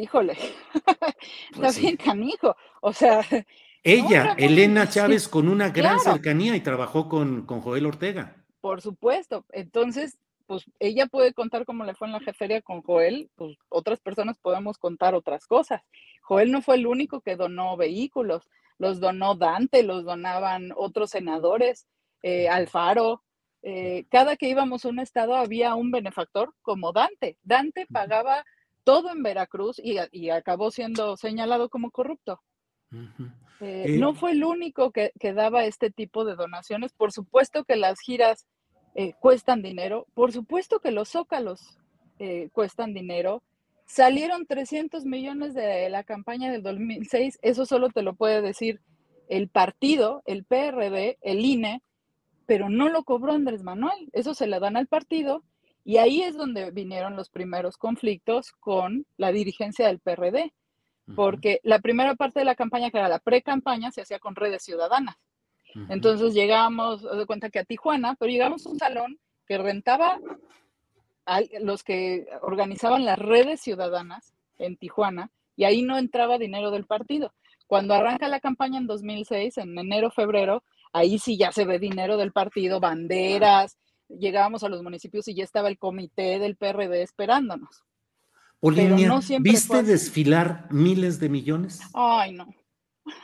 híjole, 0.01 0.33
está 0.75 1.15
pues 1.55 1.81
bien 1.81 1.97
canijo. 1.97 2.57
O 2.81 2.93
sea. 2.93 3.21
Ella, 3.83 4.35
Elena 4.37 4.89
Chávez, 4.89 5.27
con 5.27 5.49
una 5.49 5.71
gran 5.71 5.99
cercanía 6.01 6.55
y 6.55 6.61
trabajó 6.61 7.09
con, 7.09 7.47
con 7.47 7.63
Joel 7.63 7.87
Ortega. 7.87 8.37
Por 8.61 8.83
supuesto. 8.83 9.47
Entonces, 9.53 10.19
pues 10.47 10.65
ella 10.81 11.07
puede 11.07 11.33
contar 11.33 11.65
cómo 11.65 11.85
le 11.85 11.95
fue 11.95 12.07
en 12.07 12.13
la 12.13 12.21
jeferia 12.21 12.61
con 12.61 12.83
Joel, 12.83 13.31
pues 13.37 13.57
otras 13.71 13.99
personas 14.01 14.37
podemos 14.39 14.77
contar 14.77 15.15
otras 15.15 15.47
cosas. 15.47 15.81
Joel 16.21 16.53
no 16.53 16.61
fue 16.61 16.75
el 16.75 16.87
único 16.87 17.23
que 17.23 17.37
donó 17.37 17.79
vehículos, 17.79 18.51
los 18.77 19.01
donó 19.01 19.35
Dante, 19.35 19.83
los 19.83 20.05
donaban 20.05 20.73
otros 20.77 21.11
senadores, 21.11 21.87
eh, 22.23 22.51
Alfaro. 22.51 23.23
Eh, 23.63 24.07
cada 24.11 24.37
que 24.37 24.49
íbamos 24.49 24.85
a 24.85 24.89
un 24.89 25.01
estado 25.01 25.35
había 25.37 25.75
un 25.75 25.91
benefactor 25.91 26.55
como 26.63 26.93
Dante. 26.93 27.37
Dante 27.43 27.87
pagaba 27.87 28.45
todo 28.85 29.13
en 29.13 29.23
Veracruz 29.23 29.79
y, 29.79 30.31
acabó 30.31 30.71
siendo 30.71 31.17
señalado 31.17 31.69
como 31.69 31.91
corrupto. 31.91 32.41
Eh, 33.61 33.85
eh, 33.87 33.99
no 33.99 34.15
fue 34.15 34.33
el 34.33 34.45
único 34.45 34.91
que, 34.91 35.13
daba 35.35 35.65
este 35.65 35.91
tipo 35.91 36.25
de 36.25 36.37
donaciones. 36.37 36.93
Por 36.93 37.13
supuesto 37.13 37.65
que 37.65 37.77
las 37.77 38.01
giras 38.01 38.47
cuestan 39.21 39.63
dinero, 39.63 40.07
por 40.15 40.33
supuesto 40.33 40.81
que 40.81 40.91
los 40.91 41.11
zócalos 41.11 41.79
cuestan 42.53 42.93
dinero. 42.93 43.43
Salieron 43.87 44.47
300 44.47 45.05
millones 45.05 45.55
de 45.55 45.89
la 45.91 46.05
campaña 46.05 46.51
del 46.51 46.63
2006, 46.63 47.39
eso 47.43 47.67
solo 47.67 47.89
te 47.89 48.03
lo 48.03 48.15
puede 48.15 48.41
decir 48.41 48.81
el 49.29 49.49
partido, 49.49 50.23
el 50.27 50.45
PRD, 50.45 51.19
el 51.23 51.45
INE, 51.45 51.83
pero 52.51 52.69
no 52.69 52.89
lo 52.89 53.05
cobró 53.05 53.31
Andrés 53.31 53.63
Manuel, 53.63 54.11
eso 54.13 54.35
se 54.35 54.49
le 54.49 54.59
dan 54.59 54.77
al 54.77 54.89
partido 54.89 55.45
y 55.85 55.99
ahí 55.99 56.23
es 56.23 56.37
donde 56.37 56.73
vinieron 56.73 57.15
los 57.15 57.29
primeros 57.29 57.77
conflictos 57.77 58.51
con 58.59 59.07
la 59.17 59.31
dirigencia 59.31 59.87
del 59.87 60.01
PRD, 60.01 60.53
porque 61.15 61.61
la 61.63 61.79
primera 61.79 62.17
parte 62.17 62.41
de 62.41 62.45
la 62.45 62.57
campaña, 62.57 62.91
que 62.91 62.99
era 62.99 63.09
la 63.09 63.21
pre-campaña, 63.21 63.93
se 63.93 64.01
hacía 64.01 64.19
con 64.19 64.35
redes 64.35 64.65
ciudadanas. 64.65 65.15
Entonces 65.91 66.35
llegábamos, 66.35 67.03
de 67.03 67.25
cuenta 67.25 67.51
que 67.51 67.61
a 67.61 67.65
Tijuana, 67.65 68.17
pero 68.19 68.33
llegamos 68.33 68.67
a 68.67 68.71
un 68.71 68.81
salón 68.81 69.21
que 69.47 69.57
rentaba 69.57 70.19
a 71.27 71.43
los 71.61 71.85
que 71.85 72.27
organizaban 72.43 73.05
las 73.05 73.21
redes 73.21 73.61
ciudadanas 73.61 74.35
en 74.59 74.77
Tijuana, 74.77 75.31
y 75.55 75.63
ahí 75.63 75.83
no 75.83 75.99
entraba 75.99 76.37
dinero 76.37 76.73
del 76.73 76.85
partido. 76.85 77.33
Cuando 77.69 77.95
arranca 77.95 78.27
la 78.27 78.41
campaña 78.41 78.79
en 78.79 78.89
2006, 78.89 79.59
en 79.59 79.79
enero, 79.79 80.11
febrero, 80.11 80.65
ahí 80.93 81.19
sí 81.19 81.37
ya 81.37 81.53
se 81.53 81.65
ve 81.65 81.79
dinero 81.79 82.17
del 82.17 82.33
partido, 82.33 82.81
banderas, 82.81 83.79
llegábamos 84.09 84.65
a 84.65 84.69
los 84.69 84.83
municipios 84.83 85.29
y 85.29 85.35
ya 85.35 85.45
estaba 85.45 85.69
el 85.69 85.79
comité 85.79 86.39
del 86.39 86.57
PRD 86.57 87.03
esperándonos. 87.03 87.85
Polinia, 88.61 89.19
¿viste 89.41 89.83
desfilar 89.83 90.67
miles 90.71 91.19
de 91.19 91.29
millones? 91.31 91.81
Ay, 91.95 92.33
no. 92.33 92.55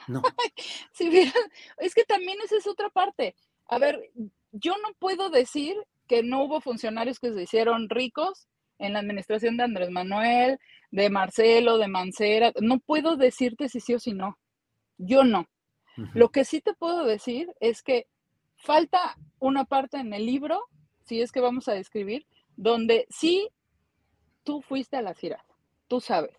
No. 0.08 0.22
es 1.78 1.94
que 1.94 2.04
también 2.04 2.38
esa 2.42 2.56
es 2.56 2.66
otra 2.66 2.88
parte. 2.88 3.34
A 3.68 3.78
ver, 3.78 4.10
yo 4.52 4.72
no 4.82 4.94
puedo 4.98 5.28
decir 5.28 5.76
que 6.06 6.22
no 6.22 6.44
hubo 6.44 6.60
funcionarios 6.60 7.20
que 7.20 7.32
se 7.32 7.42
hicieron 7.42 7.90
ricos 7.90 8.48
en 8.78 8.94
la 8.94 9.00
administración 9.00 9.56
de 9.56 9.64
Andrés 9.64 9.90
Manuel, 9.90 10.58
de 10.90 11.10
Marcelo, 11.10 11.78
de 11.78 11.88
Mancera. 11.88 12.52
No 12.60 12.78
puedo 12.78 13.16
decirte 13.16 13.68
si 13.68 13.80
sí 13.80 13.94
o 13.94 13.98
si 13.98 14.12
no. 14.12 14.38
Yo 14.96 15.24
no. 15.24 15.46
Lo 16.14 16.28
que 16.28 16.44
sí 16.44 16.60
te 16.60 16.74
puedo 16.74 17.04
decir 17.04 17.52
es 17.60 17.82
que 17.82 18.06
falta 18.56 19.16
una 19.38 19.64
parte 19.64 19.98
en 19.98 20.12
el 20.12 20.26
libro 20.26 20.60
si 21.06 21.22
es 21.22 21.32
que 21.32 21.40
vamos 21.40 21.68
a 21.68 21.72
describir, 21.72 22.26
donde 22.56 23.06
sí 23.08 23.48
tú 24.42 24.60
fuiste 24.60 24.96
a 24.96 25.02
la 25.02 25.14
giras, 25.14 25.42
tú 25.88 26.00
sabes. 26.00 26.36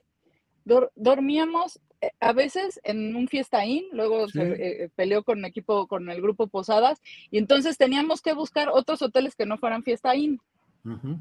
dormíamos 0.95 1.79
eh, 2.01 2.11
a 2.19 2.33
veces 2.33 2.79
en 2.83 3.15
un 3.15 3.27
fiestaín, 3.27 3.85
luego 3.91 4.27
se 4.27 4.41
eh, 4.41 4.83
eh, 4.83 4.89
peleó 4.95 5.23
con 5.23 5.39
el 5.39 5.45
equipo, 5.45 5.87
con 5.87 6.09
el 6.09 6.21
grupo 6.21 6.47
Posadas, 6.47 7.01
y 7.31 7.37
entonces 7.37 7.77
teníamos 7.77 8.21
que 8.21 8.33
buscar 8.33 8.69
otros 8.69 9.01
hoteles 9.01 9.35
que 9.35 9.45
no 9.45 9.57
fueran 9.57 9.83
fiestaín. 9.83 10.39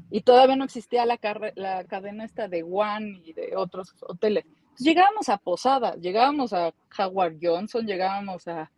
Y 0.09 0.21
todavía 0.21 0.55
no 0.55 0.63
existía 0.63 1.05
la, 1.05 1.19
la 1.55 1.83
cadena 1.83 2.23
esta 2.23 2.47
de 2.47 2.63
One 2.63 3.21
y 3.25 3.33
de 3.33 3.57
otros 3.57 3.93
hoteles. 3.99 4.45
Llegábamos 4.77 5.29
a 5.29 5.37
Posadas, 5.37 5.97
llegábamos 5.97 6.53
a 6.53 6.73
Howard 6.97 7.37
Johnson, 7.41 7.85
llegábamos 7.85 8.47
a... 8.47 8.71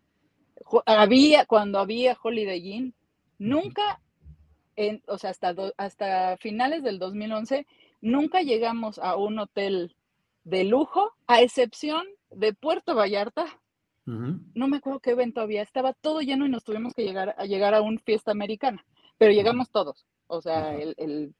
Había, 0.86 1.46
cuando 1.46 1.80
había 1.80 2.18
Holiday 2.22 2.74
Inn, 2.74 2.94
nunca 3.38 4.02
o 5.08 5.18
sea, 5.18 5.32
hasta, 5.32 5.56
hasta 5.78 6.38
finales 6.38 6.84
del 6.84 7.00
2011, 7.00 7.68
nunca 8.02 8.42
llegamos 8.42 9.00
a 9.00 9.16
un 9.16 9.40
hotel 9.40 9.96
de 10.44 10.64
lujo, 10.64 11.14
a 11.28 11.42
excepción 11.42 12.06
de 12.32 12.54
Puerto 12.54 12.96
Vallarta. 12.96 13.46
No 14.06 14.68
me 14.68 14.78
acuerdo 14.78 15.02
qué 15.02 15.12
evento 15.12 15.40
había, 15.40 15.62
estaba 15.62 15.94
todo 15.94 16.22
lleno 16.22 16.48
y 16.48 16.50
nos 16.50 16.64
tuvimos 16.64 16.96
que 16.96 17.04
llegar 17.04 17.36
a 17.38 17.46
llegar 17.46 17.76
a 17.76 17.84
un 17.84 18.00
fiesta 18.00 18.32
americana, 18.32 18.84
pero 19.20 19.32
llegamos 19.32 19.70
todos. 19.70 20.08
O 20.26 20.42
sea, 20.42 20.76
el, 20.76 20.96
el, 20.98 21.36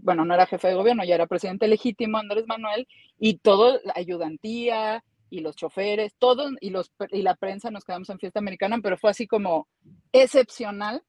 bueno, 0.00 0.24
no 0.24 0.34
era 0.34 0.46
jefe 0.46 0.68
de 0.68 0.74
gobierno, 0.74 1.04
ya 1.04 1.14
era 1.14 1.26
presidente 1.26 1.68
legítimo 1.68 2.18
Andrés 2.18 2.46
Manuel, 2.46 2.86
y 3.18 3.38
todo, 3.38 3.80
la 3.84 3.92
ayudantía 3.96 5.04
y 5.30 5.40
los 5.40 5.56
choferes, 5.56 6.14
todos, 6.18 6.52
y, 6.60 6.70
los, 6.70 6.92
y 7.10 7.22
la 7.22 7.34
prensa 7.34 7.70
nos 7.70 7.84
quedamos 7.84 8.08
en 8.10 8.18
fiesta 8.18 8.38
americana, 8.38 8.78
pero 8.82 8.96
fue 8.96 9.10
así 9.10 9.26
como 9.26 9.68
excepcional 10.12 11.02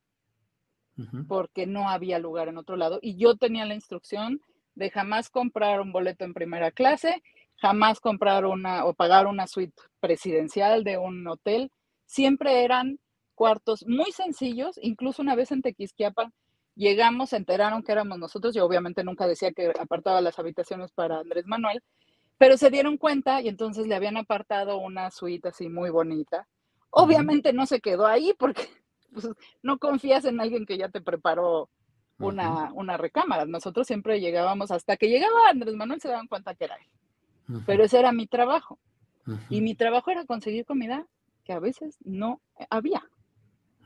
porque 1.27 1.65
no 1.65 1.89
había 1.89 2.19
lugar 2.19 2.49
en 2.49 2.57
otro 2.57 2.75
lado. 2.75 2.99
Y 3.01 3.15
yo 3.15 3.35
tenía 3.37 3.65
la 3.65 3.75
instrucción 3.75 4.41
de 4.75 4.89
jamás 4.89 5.29
comprar 5.29 5.81
un 5.81 5.91
boleto 5.91 6.25
en 6.25 6.33
primera 6.33 6.71
clase, 6.71 7.23
jamás 7.55 7.99
comprar 7.99 8.45
una 8.45 8.85
o 8.85 8.93
pagar 8.93 9.27
una 9.27 9.47
suite 9.47 9.73
presidencial 9.99 10.83
de 10.83 10.97
un 10.97 11.25
hotel. 11.27 11.71
Siempre 12.05 12.63
eran 12.63 12.99
cuartos 13.35 13.85
muy 13.87 14.11
sencillos, 14.11 14.77
incluso 14.81 15.21
una 15.21 15.35
vez 15.35 15.51
en 15.51 15.61
Tequisquiapan 15.61 16.33
llegamos, 16.79 17.29
se 17.31 17.37
enteraron 17.37 17.83
que 17.83 17.91
éramos 17.91 18.17
nosotros, 18.17 18.55
yo 18.55 18.65
obviamente 18.65 19.03
nunca 19.03 19.27
decía 19.27 19.51
que 19.51 19.71
apartaba 19.79 20.21
las 20.21 20.39
habitaciones 20.39 20.91
para 20.91 21.19
Andrés 21.19 21.45
Manuel, 21.45 21.83
pero 22.37 22.57
se 22.57 22.71
dieron 22.71 22.97
cuenta 22.97 23.41
y 23.41 23.49
entonces 23.49 23.85
le 23.85 23.95
habían 23.95 24.15
apartado 24.15 24.77
una 24.77 25.11
suite 25.11 25.49
así 25.49 25.67
muy 25.67 25.89
bonita. 25.89 26.47
Obviamente 26.89 27.51
no 27.51 27.65
se 27.65 27.81
quedó 27.81 28.07
ahí 28.07 28.33
porque 28.39 28.67
pues, 29.13 29.27
no 29.61 29.77
confías 29.77 30.23
en 30.23 30.39
alguien 30.39 30.65
que 30.65 30.77
ya 30.77 30.87
te 30.87 31.01
preparó 31.01 31.69
una, 32.17 32.71
una 32.73 32.95
recámara. 32.95 33.45
Nosotros 33.45 33.85
siempre 33.85 34.21
llegábamos, 34.21 34.71
hasta 34.71 34.95
que 34.95 35.09
llegaba 35.09 35.49
Andrés 35.49 35.75
Manuel 35.75 35.99
se 35.99 36.07
daban 36.07 36.27
cuenta 36.27 36.55
que 36.55 36.63
era 36.63 36.75
él. 36.75 37.61
Pero 37.65 37.83
ese 37.83 37.99
era 37.99 38.11
mi 38.11 38.25
trabajo. 38.25 38.79
Y 39.49 39.61
mi 39.61 39.75
trabajo 39.75 40.11
era 40.11 40.25
conseguir 40.25 40.65
comida 40.65 41.05
que 41.43 41.53
a 41.53 41.59
veces 41.59 41.97
no 42.03 42.41
había. 42.69 43.03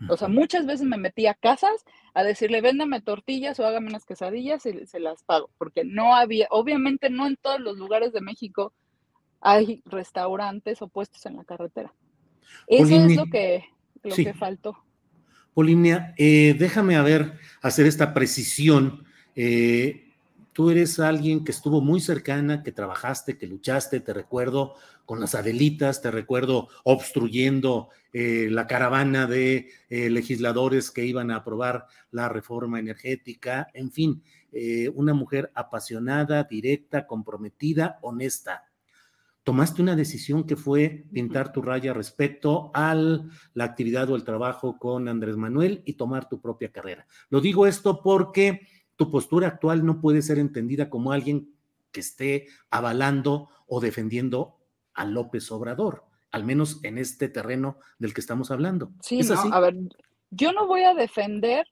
O 0.10 0.18
sea, 0.18 0.28
muchas 0.28 0.66
veces 0.66 0.86
me 0.86 0.98
metí 0.98 1.28
a 1.28 1.34
casas 1.34 1.86
a 2.14 2.24
decirle, 2.24 2.62
véndame 2.62 3.02
tortillas 3.02 3.60
o 3.60 3.66
hágame 3.66 3.88
unas 3.88 4.06
quesadillas 4.06 4.66
y 4.66 4.86
se 4.86 5.00
las 5.00 5.24
pago, 5.24 5.50
porque 5.58 5.84
no 5.84 6.16
había, 6.16 6.48
obviamente 6.50 7.10
no 7.10 7.28
en 7.28 7.38
todos 7.38 7.60
los 7.60 7.78
lugares 7.78 8.14
de 8.14 8.22
México 8.22 8.74
hay 9.42 9.82
restaurantes 9.86 10.82
o 10.82 10.88
puestos 10.88 11.26
en 11.26 11.38
la 11.38 11.44
carretera. 11.44 11.94
Eso 12.68 12.96
es 12.96 13.16
lo 13.16 13.26
que, 13.26 13.66
lo 14.04 14.16
que 14.16 14.34
faltó. 14.34 14.78
Polinia, 15.54 16.14
eh, 16.18 16.56
déjame 16.58 16.96
a 16.96 17.02
ver, 17.02 17.40
hacer 17.62 17.86
esta 17.86 18.14
precisión. 18.14 19.06
Eh, 19.36 20.12
tú 20.54 20.70
eres 20.70 21.00
alguien 21.00 21.44
que 21.44 21.52
estuvo 21.52 21.82
muy 21.82 22.00
cercana, 22.00 22.64
que 22.64 22.72
trabajaste, 22.72 23.38
que 23.38 23.48
luchaste, 23.48 24.00
te 24.00 24.14
recuerdo 24.14 24.76
con 25.06 25.20
las 25.20 25.36
Adelitas, 25.36 26.02
te 26.02 26.12
recuerdo 26.12 26.70
obstruyendo 26.84 27.90
eh, 28.12 28.48
la 28.50 28.68
caravana 28.68 29.28
de 29.28 29.70
legisladores 29.90 30.92
que 30.92 31.06
iban 31.06 31.32
a 31.32 31.38
aprobar 31.38 31.88
la 32.12 32.30
reforma 32.30 32.80
energética, 32.80 33.68
en 33.74 33.92
fin, 33.92 34.24
una 34.94 35.16
mujer 35.16 35.52
apasionada, 35.56 36.44
directa, 36.44 37.08
comprometida, 37.08 37.98
honesta. 38.02 38.66
Tomaste 39.44 39.82
una 39.82 39.98
decisión 39.98 40.46
que 40.46 40.56
fue 40.56 41.04
pintar 41.12 41.52
tu 41.52 41.62
raya 41.62 41.94
respecto 41.94 42.72
a 42.74 42.96
la 42.96 43.64
actividad 43.64 44.10
o 44.10 44.16
el 44.16 44.24
trabajo 44.24 44.80
con 44.80 45.10
Andrés 45.10 45.36
Manuel 45.36 45.82
y 45.86 45.94
tomar 45.94 46.30
tu 46.30 46.40
propia 46.40 46.72
carrera. 46.72 47.06
Lo 47.30 47.42
digo 47.42 47.68
esto 47.68 48.02
porque 48.02 48.68
tu 48.96 49.12
postura 49.12 49.50
actual 49.50 49.86
no 49.86 50.00
puede 50.00 50.22
ser 50.22 50.40
entendida 50.40 50.90
como 50.90 51.12
alguien 51.12 51.54
que 51.92 52.00
esté 52.00 52.48
avalando 52.70 53.50
o 53.68 53.82
defendiendo 53.82 54.56
a 54.94 55.06
López 55.06 55.52
Obrador, 55.52 56.06
al 56.32 56.44
menos 56.44 56.84
en 56.84 56.98
este 56.98 57.30
terreno 57.30 57.78
del 58.00 58.14
que 58.14 58.22
estamos 58.22 58.52
hablando. 58.52 58.92
Sí, 59.02 59.22
a 59.52 59.60
ver, 59.60 59.76
yo 60.30 60.52
no 60.54 60.68
voy 60.68 60.84
a 60.84 60.94
defender 60.94 61.68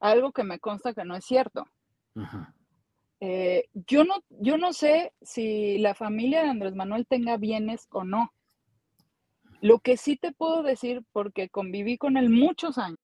algo 0.00 0.32
que 0.32 0.44
me 0.44 0.58
consta 0.58 0.94
que 0.94 1.04
no 1.04 1.16
es 1.16 1.24
cierto. 1.24 1.66
Ajá. 2.14 2.54
Eh, 3.20 3.70
yo, 3.72 4.04
no, 4.04 4.16
yo 4.28 4.58
no 4.58 4.72
sé 4.72 5.12
si 5.22 5.78
la 5.78 5.94
familia 5.94 6.42
de 6.42 6.50
Andrés 6.50 6.74
Manuel 6.74 7.06
tenga 7.06 7.36
bienes 7.38 7.86
o 7.90 8.04
no. 8.04 8.32
Lo 9.60 9.78
que 9.78 9.96
sí 9.96 10.16
te 10.16 10.32
puedo 10.32 10.62
decir, 10.62 11.02
porque 11.12 11.48
conviví 11.48 11.96
con 11.96 12.18
él 12.18 12.28
muchos 12.28 12.76
años. 12.76 12.98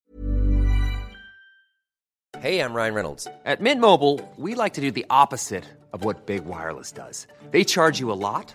Hey, 2.39 2.61
I'm 2.61 2.75
Ryan 2.75 2.95
Reynolds. 2.95 3.27
At 3.45 3.61
Mint 3.61 3.81
Mobile, 3.81 4.21
we 4.37 4.55
like 4.55 4.75
to 4.75 4.81
do 4.81 4.91
the 4.91 5.05
opposite 5.11 5.65
of 5.93 6.05
what 6.05 6.27
Big 6.27 6.45
Wireless 6.47 6.93
does. 6.93 7.27
They 7.51 7.65
charge 7.65 7.99
you 7.99 8.13
a 8.13 8.15
lot, 8.15 8.55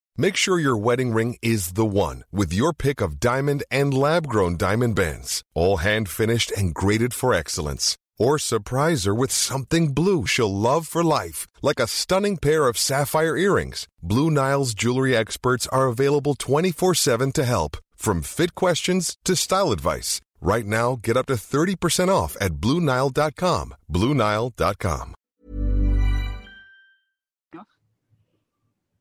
Make 0.17 0.35
sure 0.35 0.59
your 0.59 0.77
wedding 0.77 1.13
ring 1.13 1.37
is 1.41 1.73
the 1.73 1.85
one 1.85 2.23
with 2.31 2.53
your 2.53 2.73
pick 2.73 3.01
of 3.01 3.19
diamond 3.19 3.63
and 3.71 3.93
lab-grown 3.93 4.57
diamond 4.57 4.95
bands. 4.95 5.43
All 5.55 5.77
hand-finished 5.77 6.51
and 6.51 6.73
graded 6.73 7.13
for 7.13 7.33
excellence 7.33 7.97
or 8.21 8.37
surprise 8.37 9.05
her 9.05 9.15
with 9.15 9.31
something 9.31 9.93
blue 9.93 10.27
she'll 10.27 10.53
love 10.53 10.87
for 10.87 11.03
life, 11.03 11.47
like 11.63 11.79
a 11.79 11.87
stunning 11.87 12.37
pair 12.37 12.67
of 12.67 12.77
sapphire 12.77 13.35
earrings. 13.35 13.87
Blue 14.03 14.29
Nile's 14.29 14.75
jewelry 14.75 15.17
experts 15.17 15.65
are 15.71 15.87
available 15.87 16.35
24 16.35 16.93
7 16.93 17.31
to 17.31 17.43
help, 17.43 17.77
from 17.95 18.21
fit 18.21 18.53
questions 18.53 19.17
to 19.23 19.35
style 19.35 19.71
advice. 19.71 20.21
Right 20.39 20.65
now, 20.67 20.99
get 21.01 21.17
up 21.17 21.25
to 21.27 21.33
30% 21.33 22.09
off 22.09 22.37
at 22.39 22.53
BlueNile.com. 22.61 23.73
BlueNile.com. 23.91 25.13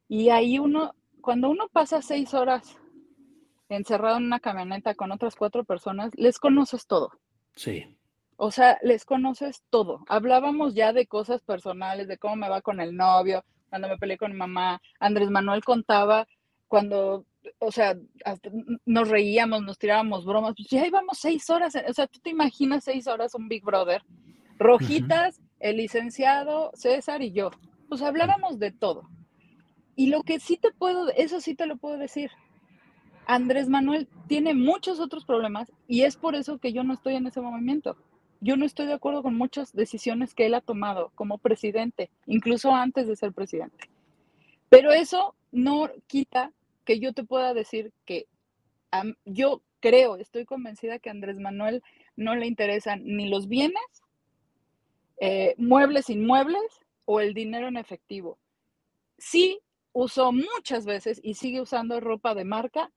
Y 0.09 0.29
ahí 0.29 0.59
uno, 0.59 0.91
cuando 1.21 1.51
uno 1.51 1.69
pasa 1.73 2.03
seis 2.03 2.35
horas 2.35 2.77
encerrado 3.69 4.19
en 4.19 4.25
una 4.25 4.41
camioneta 4.41 4.95
con 4.95 5.13
otras 5.13 5.37
cuatro 5.37 5.65
personas, 5.65 6.11
les 6.17 6.39
conoces 6.39 6.87
todo. 6.87 7.11
Sí. 7.55 7.97
O 8.37 8.51
sea, 8.51 8.79
les 8.83 9.05
conoces 9.05 9.63
todo. 9.71 10.05
Hablábamos 10.09 10.75
ya 10.75 10.93
de 10.93 11.07
cosas 11.07 11.43
personales, 11.43 12.09
de 12.09 12.19
cómo 12.19 12.37
me 12.37 12.49
va 12.49 12.63
con 12.63 12.81
el 12.81 12.97
novio, 12.97 13.45
cuando 13.69 13.89
me 13.89 13.99
peleé 13.99 14.19
con 14.19 14.33
mi 14.33 14.39
mamá. 14.39 14.81
Andrés 14.99 15.31
Manuel 15.31 15.65
contaba 15.65 16.27
cuando, 16.67 17.27
o 17.59 17.71
sea, 17.71 17.97
nos 18.87 19.09
reíamos, 19.09 19.63
nos 19.63 19.79
tirábamos 19.79 20.25
bromas. 20.25 20.55
Pues 20.57 20.69
ya 20.69 20.87
íbamos 20.87 21.19
seis 21.19 21.49
horas. 21.51 21.75
O 21.89 21.93
sea, 21.93 22.07
tú 22.07 22.19
te 22.21 22.31
imaginas 22.31 22.85
seis 22.85 23.07
horas 23.07 23.35
un 23.35 23.49
Big 23.49 23.65
Brother. 23.65 24.03
Rojitas, 24.59 25.41
el 25.59 25.77
licenciado, 25.77 26.71
César 26.75 27.23
y 27.23 27.33
yo. 27.33 27.51
Pues 27.89 28.03
hablábamos 28.03 28.59
de 28.59 28.73
todo. 28.73 29.09
Y 30.01 30.07
lo 30.07 30.23
que 30.23 30.41
sí 30.41 30.57
te 30.57 30.71
puedo, 30.73 31.11
eso 31.11 31.43
sí 31.43 31.55
te 31.55 31.67
lo 31.67 31.77
puedo 31.77 31.99
decir. 31.99 32.31
Andrés 33.27 33.69
Manuel 33.69 34.09
tiene 34.29 34.55
muchos 34.55 34.99
otros 34.99 35.27
problemas 35.27 35.71
y 35.87 36.05
es 36.05 36.17
por 36.17 36.35
eso 36.35 36.57
que 36.57 36.73
yo 36.73 36.85
no 36.85 36.95
estoy 36.95 37.17
en 37.17 37.27
ese 37.27 37.43
movimiento 37.43 37.97
yo 38.41 38.57
no 38.57 38.65
estoy 38.65 38.87
de 38.87 38.95
acuerdo 38.95 39.23
con 39.23 39.35
muchas 39.35 39.73
decisiones 39.75 40.35
que 40.35 40.47
él 40.47 40.55
ha 40.55 40.63
tomado 40.63 41.13
como 41.15 41.37
presidente, 41.39 42.11
incluso 42.27 42.75
antes 42.75 43.07
de 43.07 43.17
ser 43.17 43.33
presidente. 43.33 43.91
Pero 44.71 44.93
eso 44.93 45.35
no 45.53 45.91
quita 46.07 46.53
que 46.87 46.99
yo 46.99 47.13
te 47.13 47.23
pueda 47.23 47.53
decir 47.53 47.93
que 48.07 48.27
yo 49.27 49.63
creo, 49.81 50.17
estoy 50.17 50.47
convencida 50.47 50.99
que 50.99 51.11
a 51.11 51.13
Andrés 51.13 51.39
Manuel 51.39 51.83
no 52.17 52.35
le 52.35 52.47
interesan 52.47 53.03
ni 53.05 53.29
los 53.29 53.47
bienes, 53.47 53.83
eh, 55.21 55.55
muebles 55.59 56.09
inmuebles 56.09 56.81
o 57.05 57.21
el 57.21 57.35
dinero 57.35 57.69
en 57.69 57.77
efectivo. 57.77 58.39
Sí 59.19 59.61
usó 59.93 60.33
muchas 60.33 60.85
veces 60.85 61.21
y 61.23 61.35
sigue 61.35 61.61
usando 61.61 62.01
ropa 62.01 62.35
de 62.35 62.45
marca 62.45 62.91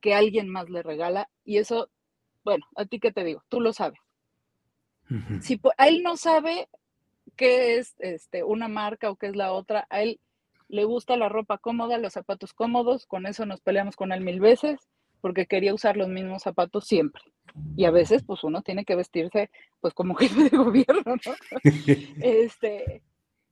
que 0.00 0.14
alguien 0.14 0.48
más 0.48 0.70
le 0.70 0.82
regala 0.82 1.28
y 1.44 1.58
eso, 1.58 1.90
bueno, 2.44 2.66
a 2.76 2.84
ti 2.84 2.98
qué 3.00 3.12
te 3.12 3.24
digo, 3.24 3.42
tú 3.48 3.60
lo 3.60 3.72
sabes. 3.72 4.00
Si 5.40 5.60
a 5.76 5.88
él 5.88 6.02
no 6.04 6.16
sabe 6.16 6.68
qué 7.36 7.78
es 7.78 7.96
este, 7.98 8.44
una 8.44 8.68
marca 8.68 9.10
o 9.10 9.16
qué 9.16 9.26
es 9.26 9.34
la 9.34 9.52
otra, 9.52 9.86
a 9.90 10.02
él 10.02 10.20
le 10.68 10.84
gusta 10.84 11.16
la 11.16 11.28
ropa 11.28 11.58
cómoda, 11.58 11.98
los 11.98 12.12
zapatos 12.12 12.52
cómodos, 12.52 13.06
con 13.06 13.26
eso 13.26 13.44
nos 13.44 13.60
peleamos 13.60 13.96
con 13.96 14.12
él 14.12 14.20
mil 14.20 14.38
veces, 14.38 14.78
porque 15.20 15.46
quería 15.46 15.74
usar 15.74 15.96
los 15.96 16.08
mismos 16.08 16.42
zapatos 16.42 16.86
siempre. 16.86 17.22
Y 17.76 17.84
a 17.84 17.90
veces, 17.90 18.22
pues 18.22 18.44
uno 18.44 18.62
tiene 18.62 18.84
que 18.84 18.94
vestirse, 18.94 19.50
pues 19.80 19.94
como 19.94 20.14
jefe 20.16 20.48
de 20.48 20.56
gobierno, 20.56 21.02
¿no? 21.04 21.34
este, 22.22 23.02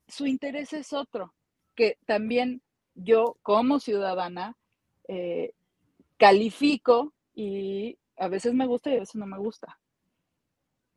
su 0.07 0.27
interés 0.27 0.73
es 0.73 0.93
otro, 0.93 1.35
que 1.75 1.99
también 2.07 2.63
yo 2.99 3.37
como 3.43 3.81
ciudadana 3.81 4.57
eh, 5.07 5.53
califico 6.17 7.15
y 7.35 7.99
a 8.17 8.29
veces 8.29 8.55
me 8.55 8.67
gusta 8.67 8.91
y 8.91 8.97
a 8.97 9.01
veces 9.01 9.15
no 9.15 9.27
me 9.27 9.39
gusta. 9.39 9.79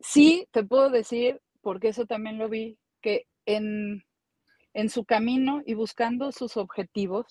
Sí, 0.00 0.48
te 0.50 0.64
puedo 0.64 0.90
decir, 0.90 1.40
porque 1.60 1.88
eso 1.88 2.06
también 2.06 2.38
lo 2.38 2.48
vi, 2.48 2.76
que 3.00 3.26
en, 3.46 4.04
su 4.88 5.04
camino 5.04 5.62
y 5.64 5.74
buscando 5.74 6.32
sus 6.32 6.56
objetivos, 6.56 7.26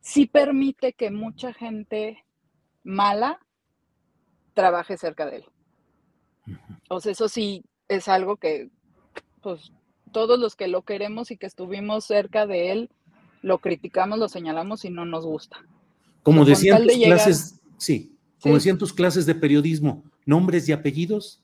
sí 0.00 0.26
permite 0.26 0.92
que 0.92 1.10
mucha 1.10 1.52
gente 1.52 2.24
mala 2.84 3.40
trabaje 4.54 4.96
cerca 4.96 5.26
de 5.26 5.36
él. 5.38 5.44
O 6.88 7.00
sea, 7.00 7.12
eso 7.12 7.28
sí 7.28 7.64
es 7.88 8.06
algo 8.08 8.36
que, 8.36 8.70
pues, 9.42 9.72
todos 10.12 10.38
los 10.38 10.54
que 10.54 10.68
lo 10.68 10.82
queremos 10.82 11.30
y 11.30 11.36
que 11.36 11.46
estuvimos 11.46 12.04
cerca 12.04 12.46
de 12.46 12.70
él, 12.70 12.90
lo 13.42 13.58
criticamos, 13.58 14.18
lo 14.18 14.28
señalamos 14.28 14.84
y 14.84 14.90
no 14.90 15.04
nos 15.04 15.26
gusta. 15.26 15.58
Como 16.22 16.44
decían 16.44 16.82
tus 16.84 16.96
clases, 16.96 17.60
sí, 17.76 18.16
como 18.40 18.54
decían 18.54 18.78
tus 18.78 18.92
clases 18.92 19.26
de 19.26 19.34
periodismo, 19.34 20.04
nombres 20.24 20.68
y 20.68 20.72
apellidos. 20.72 21.42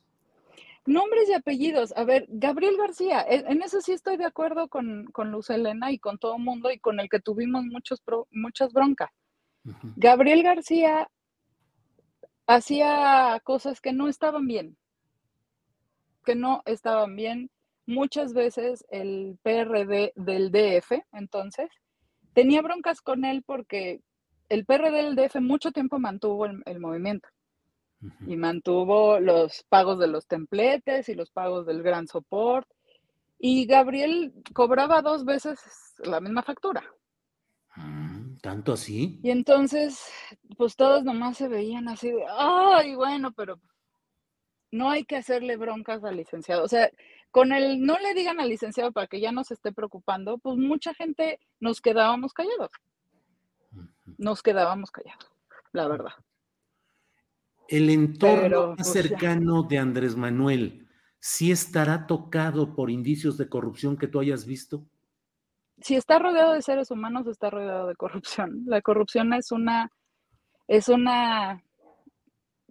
Nombres 0.86 1.28
y 1.28 1.34
apellidos. 1.34 1.92
A 1.96 2.04
ver, 2.04 2.26
Gabriel 2.28 2.76
García, 2.78 3.20
e, 3.20 3.44
en 3.46 3.62
eso 3.62 3.80
sí 3.80 3.92
estoy 3.92 4.16
de 4.16 4.24
acuerdo 4.24 4.68
con, 4.68 5.04
con 5.12 5.30
Luz 5.30 5.50
Elena 5.50 5.92
y 5.92 5.98
con 5.98 6.16
todo 6.18 6.36
el 6.36 6.42
mundo 6.42 6.70
y 6.70 6.78
con 6.78 6.98
el 6.98 7.10
que 7.10 7.20
tuvimos 7.20 7.64
muchos 7.64 8.02
muchas 8.30 8.72
broncas. 8.72 9.10
Gabriel 9.96 10.42
García 10.42 11.10
hacía 12.46 13.38
cosas 13.44 13.80
que 13.80 13.92
no 13.92 14.08
estaban 14.08 14.46
bien, 14.46 14.76
que 16.24 16.34
no 16.34 16.62
estaban 16.64 17.14
bien. 17.16 17.50
Muchas 17.84 18.32
veces 18.32 18.84
el 18.90 19.38
PRD 19.42 20.12
del 20.14 20.50
DF, 20.50 20.92
entonces, 21.12 21.68
tenía 22.38 22.62
broncas 22.62 23.00
con 23.00 23.24
él 23.24 23.42
porque 23.44 24.00
el 24.48 24.64
PRD 24.64 24.92
del 24.92 25.16
DF 25.16 25.40
mucho 25.40 25.72
tiempo 25.72 25.98
mantuvo 25.98 26.46
el 26.46 26.78
movimiento 26.78 27.28
y 28.28 28.36
mantuvo 28.36 29.18
los 29.18 29.64
pagos 29.68 29.98
de 29.98 30.06
los 30.06 30.28
templetes 30.28 31.08
y 31.08 31.16
los 31.16 31.32
pagos 31.32 31.66
del 31.66 31.82
gran 31.82 32.06
soporte. 32.06 32.72
Y 33.40 33.66
Gabriel 33.66 34.32
cobraba 34.54 35.02
dos 35.02 35.24
veces 35.24 35.58
la 35.98 36.20
misma 36.20 36.44
factura. 36.44 36.84
Mm, 37.74 38.36
¿Tanto 38.36 38.74
así? 38.74 39.18
Y 39.24 39.30
entonces, 39.30 40.00
pues 40.56 40.76
todos 40.76 41.02
nomás 41.02 41.38
se 41.38 41.48
veían 41.48 41.88
así 41.88 42.12
de, 42.12 42.24
ay, 42.36 42.94
bueno, 42.94 43.32
pero 43.32 43.60
no 44.70 44.90
hay 44.90 45.04
que 45.04 45.16
hacerle 45.16 45.56
broncas 45.56 46.04
al 46.04 46.16
licenciado. 46.16 46.62
O 46.62 46.68
sea, 46.68 46.88
con 47.30 47.52
el 47.52 47.80
no 47.82 47.98
le 47.98 48.14
digan 48.14 48.40
al 48.40 48.48
licenciado 48.48 48.92
para 48.92 49.06
que 49.06 49.20
ya 49.20 49.32
no 49.32 49.44
se 49.44 49.54
esté 49.54 49.72
preocupando, 49.72 50.38
pues 50.38 50.56
mucha 50.56 50.94
gente 50.94 51.40
nos 51.60 51.80
quedábamos 51.80 52.32
callados. 52.32 52.70
Nos 54.16 54.42
quedábamos 54.42 54.90
callados, 54.90 55.30
la 55.72 55.86
verdad. 55.86 56.12
El 57.68 57.90
entorno 57.90 58.68
más 58.68 58.76
pues, 58.76 58.92
cercano 58.92 59.62
de 59.62 59.78
Andrés 59.78 60.16
Manuel, 60.16 60.88
¿sí 61.20 61.52
estará 61.52 62.06
tocado 62.06 62.74
por 62.74 62.90
indicios 62.90 63.36
de 63.36 63.48
corrupción 63.48 63.98
que 63.98 64.08
tú 64.08 64.20
hayas 64.20 64.46
visto? 64.46 64.86
Si 65.80 65.94
está 65.94 66.18
rodeado 66.18 66.54
de 66.54 66.62
seres 66.62 66.90
humanos, 66.90 67.26
está 67.26 67.50
rodeado 67.50 67.86
de 67.86 67.94
corrupción. 67.94 68.62
La 68.66 68.80
corrupción 68.80 69.34
es 69.34 69.52
una, 69.52 69.92
es 70.66 70.88
una, 70.88 71.62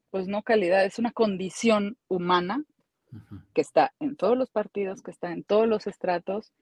pues 0.09 0.27
no 0.27 0.41
calidad, 0.41 0.83
es 0.83 0.97
una 0.97 1.11
condición 1.11 1.97
humana 2.07 2.65
que 3.53 3.61
está 3.61 3.93
en 3.99 4.15
todos 4.15 4.37
los 4.37 4.49
partidos, 4.49 5.01
que 5.01 5.11
está 5.11 5.31
en 5.31 5.43
todos 5.43 5.67
los 5.67 5.87
estratos. 5.87 6.53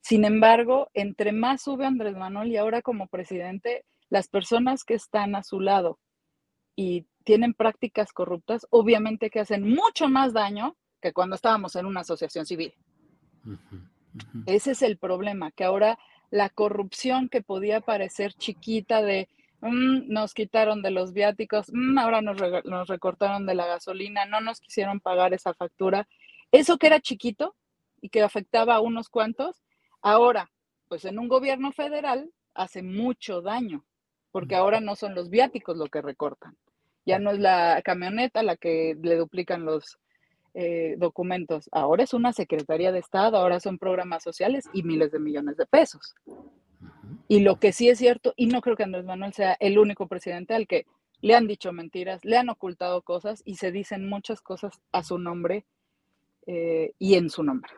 Sin 0.00 0.24
embargo, 0.24 0.88
entre 0.94 1.32
más 1.32 1.62
sube 1.62 1.86
Andrés 1.86 2.16
Manuel 2.16 2.48
y 2.50 2.56
ahora 2.56 2.82
como 2.82 3.06
presidente, 3.06 3.84
las 4.08 4.28
personas 4.28 4.84
que 4.84 4.94
están 4.94 5.34
a 5.34 5.42
su 5.42 5.60
lado 5.60 5.98
y 6.74 7.06
tienen 7.24 7.54
prácticas 7.54 8.12
corruptas, 8.12 8.66
obviamente 8.70 9.30
que 9.30 9.40
hacen 9.40 9.68
mucho 9.68 10.08
más 10.08 10.32
daño 10.32 10.76
que 11.00 11.12
cuando 11.12 11.36
estábamos 11.36 11.76
en 11.76 11.86
una 11.86 12.00
asociación 12.00 12.46
civil. 12.46 12.74
Ese 14.46 14.72
es 14.72 14.82
el 14.82 14.98
problema, 14.98 15.50
que 15.52 15.64
ahora 15.64 15.98
la 16.30 16.48
corrupción 16.48 17.28
que 17.28 17.42
podía 17.42 17.80
parecer 17.80 18.32
chiquita 18.34 19.02
de 19.02 19.28
mm, 19.60 20.08
nos 20.12 20.34
quitaron 20.34 20.82
de 20.82 20.90
los 20.90 21.12
viáticos, 21.12 21.70
mm, 21.72 21.98
ahora 21.98 22.22
nos, 22.22 22.36
nos 22.64 22.88
recortaron 22.88 23.46
de 23.46 23.54
la 23.54 23.66
gasolina, 23.66 24.26
no 24.26 24.40
nos 24.40 24.60
quisieron 24.60 25.00
pagar 25.00 25.34
esa 25.34 25.54
factura, 25.54 26.08
eso 26.52 26.78
que 26.78 26.88
era 26.88 27.00
chiquito 27.00 27.54
y 28.00 28.08
que 28.08 28.22
afectaba 28.22 28.76
a 28.76 28.80
unos 28.80 29.08
cuantos, 29.08 29.62
ahora, 30.02 30.50
pues 30.88 31.04
en 31.04 31.18
un 31.18 31.28
gobierno 31.28 31.72
federal 31.72 32.30
hace 32.54 32.82
mucho 32.82 33.42
daño, 33.42 33.84
porque 34.32 34.56
ahora 34.56 34.80
no 34.80 34.96
son 34.96 35.14
los 35.14 35.30
viáticos 35.30 35.76
lo 35.76 35.86
que 35.86 36.02
recortan, 36.02 36.56
ya 37.06 37.18
no 37.18 37.30
es 37.30 37.38
la 37.38 37.80
camioneta 37.84 38.42
la 38.42 38.56
que 38.56 38.96
le 39.00 39.16
duplican 39.16 39.64
los 39.64 39.98
eh, 40.52 40.96
documentos. 40.98 41.68
Ahora 41.70 42.02
es 42.02 42.12
una 42.12 42.32
Secretaría 42.32 42.90
de 42.90 42.98
Estado, 42.98 43.36
ahora 43.36 43.60
son 43.60 43.78
programas 43.78 44.24
sociales 44.24 44.68
y 44.72 44.82
miles 44.82 45.12
de 45.12 45.20
millones 45.20 45.56
de 45.56 45.66
pesos. 45.66 46.14
Y 47.30 47.38
lo 47.38 47.60
que 47.60 47.72
sí 47.72 47.88
es 47.88 47.98
cierto, 47.98 48.34
y 48.36 48.46
no 48.46 48.60
creo 48.60 48.74
que 48.74 48.82
Andrés 48.82 49.04
Manuel 49.04 49.32
sea 49.32 49.56
el 49.60 49.78
único 49.78 50.08
presidente 50.08 50.52
al 50.52 50.66
que 50.66 50.84
le 51.20 51.36
han 51.36 51.46
dicho 51.46 51.72
mentiras, 51.72 52.24
le 52.24 52.36
han 52.36 52.48
ocultado 52.48 53.02
cosas 53.02 53.40
y 53.44 53.54
se 53.54 53.70
dicen 53.70 54.08
muchas 54.08 54.40
cosas 54.40 54.80
a 54.90 55.04
su 55.04 55.16
nombre 55.16 55.64
eh, 56.48 56.92
y 56.98 57.14
en 57.14 57.30
su 57.30 57.44
nombre. 57.44 57.70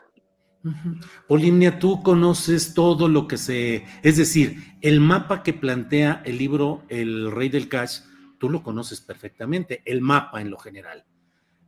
Polinia, 1.28 1.78
tú 1.78 2.02
conoces 2.02 2.72
todo 2.72 3.08
lo 3.08 3.28
que 3.28 3.36
se, 3.36 3.84
es 4.02 4.16
decir, 4.16 4.56
el 4.80 5.00
mapa 5.00 5.42
que 5.42 5.52
plantea 5.52 6.22
el 6.24 6.38
libro 6.38 6.84
El 6.88 7.30
Rey 7.30 7.50
del 7.50 7.68
Cash 7.68 8.00
tú 8.38 8.48
lo 8.48 8.62
conoces 8.62 9.02
perfectamente, 9.02 9.82
el 9.84 10.00
mapa 10.00 10.40
en 10.40 10.48
lo 10.48 10.56
general. 10.56 11.04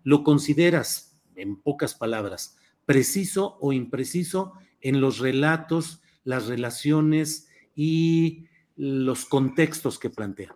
¿Lo 0.05 0.25
consideras, 0.25 1.21
en 1.37 1.61
pocas 1.61 1.95
palabras, 1.95 2.57
preciso 2.87 3.59
o 3.61 3.75
impreciso 3.75 4.55
en 4.81 5.03
los 5.03 5.19
relatos, 5.19 6.01
las 6.25 6.47
relaciones 6.47 7.51
y 7.75 8.47
los 8.77 9.25
contextos 9.25 9.99
que 9.99 10.11
plantea? 10.11 10.55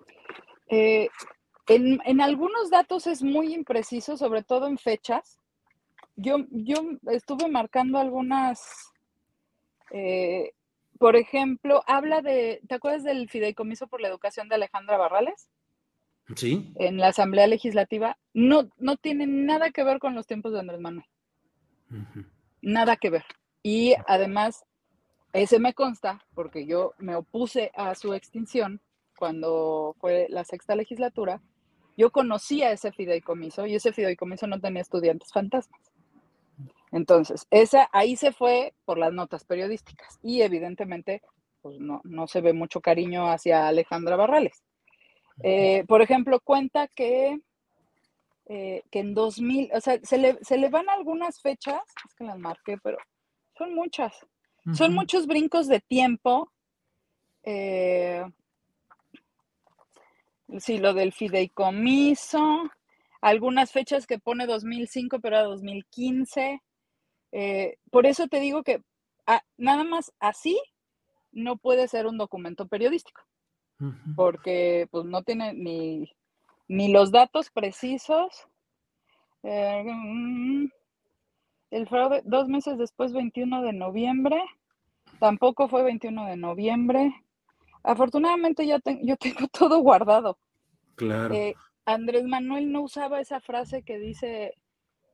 Eh, 0.69 1.09
en, 1.67 2.21
algunos 2.21 2.71
datos 2.71 3.07
es 3.07 3.23
muy 3.23 3.55
impreciso, 3.55 4.17
sobre 4.17 4.43
todo 4.43 4.67
en 4.67 4.79
fechas. 4.79 5.39
Yo, 6.17 6.39
yo 6.51 6.77
estuve 7.11 7.49
marcando 7.49 7.99
algunas, 7.99 8.61
eh, 9.93 10.53
por 10.99 11.17
ejemplo, 11.17 11.83
habla 11.87 12.23
de, 12.23 12.61
¿te 12.67 12.75
acuerdas 12.75 13.05
del 13.05 13.29
fideicomiso 13.29 13.87
por 13.87 14.01
la 14.01 14.09
educación 14.09 14.49
de 14.49 14.57
Alejandra 14.57 14.97
Barrales? 14.97 15.49
en 16.45 16.99
la 16.99 17.09
Asamblea 17.09 17.47
Legislativa, 17.47 18.19
no, 18.35 18.69
no 18.77 18.97
tiene 18.97 19.27
nada 19.27 19.71
que 19.71 19.85
ver 19.85 19.99
con 19.99 20.15
los 20.15 20.27
tiempos 20.27 20.53
de 20.53 20.61
Andrés 20.61 20.81
Manuel. 20.81 21.07
Nada 22.61 22.97
que 22.97 23.11
ver. 23.11 23.25
Y 23.63 23.95
además, 24.07 24.65
ese 25.33 25.59
me 25.59 25.75
consta, 25.75 26.25
porque 26.35 26.67
yo 26.67 26.95
me 26.99 27.15
opuse 27.15 27.71
a 27.75 27.95
su 27.95 28.15
extinción 28.15 28.81
cuando 29.19 29.97
fue 30.01 30.27
la 30.31 30.45
sexta 30.45 30.75
legislatura, 30.77 31.41
yo 31.97 32.11
conocía 32.11 32.71
ese 32.71 32.93
fideicomiso 32.93 33.67
y 33.67 33.75
ese 33.75 33.93
fideicomiso 33.93 34.47
no 34.47 34.61
tenía 34.61 34.83
estudiantes 34.83 35.33
fantasmas. 35.33 35.81
Entonces, 36.93 37.47
esa, 37.51 37.89
ahí 37.93 38.17
se 38.17 38.33
fue 38.33 38.75
por 38.85 38.99
las 38.99 39.13
notas 39.13 39.45
periodísticas 39.45 40.19
y 40.23 40.43
evidentemente 40.43 41.23
pues 41.61 41.79
no, 41.81 42.01
no 42.05 42.29
se 42.29 42.41
ve 42.41 42.53
mucho 42.53 42.81
cariño 42.81 43.31
hacia 43.31 43.69
Alejandra 43.69 44.17
Barrales. 44.17 44.63
Eh, 45.43 45.85
por 45.87 46.03
ejemplo, 46.03 46.41
cuenta 46.41 46.89
que, 46.89 47.41
eh, 48.47 48.83
que 48.91 49.01
en 49.01 49.15
2000, 49.15 49.71
o 49.75 49.81
sea, 49.81 49.99
se 50.03 50.19
le, 50.19 50.39
se 50.43 50.57
le, 50.57 50.69
van 50.69 50.89
algunas 50.89 51.41
fechas, 51.41 51.81
es 52.07 52.15
que 52.15 52.25
las 52.25 52.39
marqué, 52.39 52.79
pero 52.79 52.99
son 53.57 53.75
muchas. 53.75 54.15
Son 54.75 54.95
muchos 54.95 55.27
brincos 55.27 55.67
de 55.67 55.81
tiempo. 55.81 56.53
Eh, 57.43 58.25
sí, 60.59 60.79
lo 60.79 60.95
del 60.95 61.13
fideicomiso, 61.13 62.71
algunas 63.21 63.73
fechas 63.73 64.07
que 64.07 64.19
pone 64.19 64.47
2005, 64.47 65.21
pero 65.21 65.39
a 65.39 65.43
2015. 65.43 66.61
por 67.91 68.07
eso 68.07 68.29
te 68.29 68.41
digo 68.41 68.63
que 68.63 68.83
ah, 69.27 69.43
nada 69.57 69.85
más 69.85 70.13
así 70.21 70.61
no 71.33 71.57
puede 71.57 71.89
ser 71.89 72.07
un 72.07 72.19
documento 72.19 72.67
periodístico 72.67 73.23
porque 74.17 74.89
pues 74.91 75.05
no 75.05 75.23
tiene 75.23 75.53
ni, 75.55 76.11
ni 76.67 76.89
los 76.89 77.11
datos 77.11 77.51
precisos. 77.51 78.49
Eh, 79.43 79.85
mm, 79.85 80.67
el 81.71 81.89
fraude, 81.89 82.23
dos 82.25 82.49
meses 82.49 82.79
después, 82.79 83.13
21 83.13 83.63
de 83.63 83.73
noviembre, 83.73 84.43
tampoco 85.19 85.69
fue 85.69 85.83
21 85.83 86.27
de 86.27 86.37
noviembre. 86.37 87.15
Afortunadamente 87.83 88.67
ya 88.67 88.81
yo 89.03 89.17
tengo 89.21 89.49
todo 89.49 89.81
guardado. 89.81 90.39
Claro. 90.97 91.35
Eh, 91.35 91.55
Andrés 91.85 92.25
Manuel 92.25 92.71
no 92.71 92.83
usaba 92.83 93.21
esa 93.21 93.41
frase 93.41 93.83
que 93.83 93.99
dice, 93.99 94.55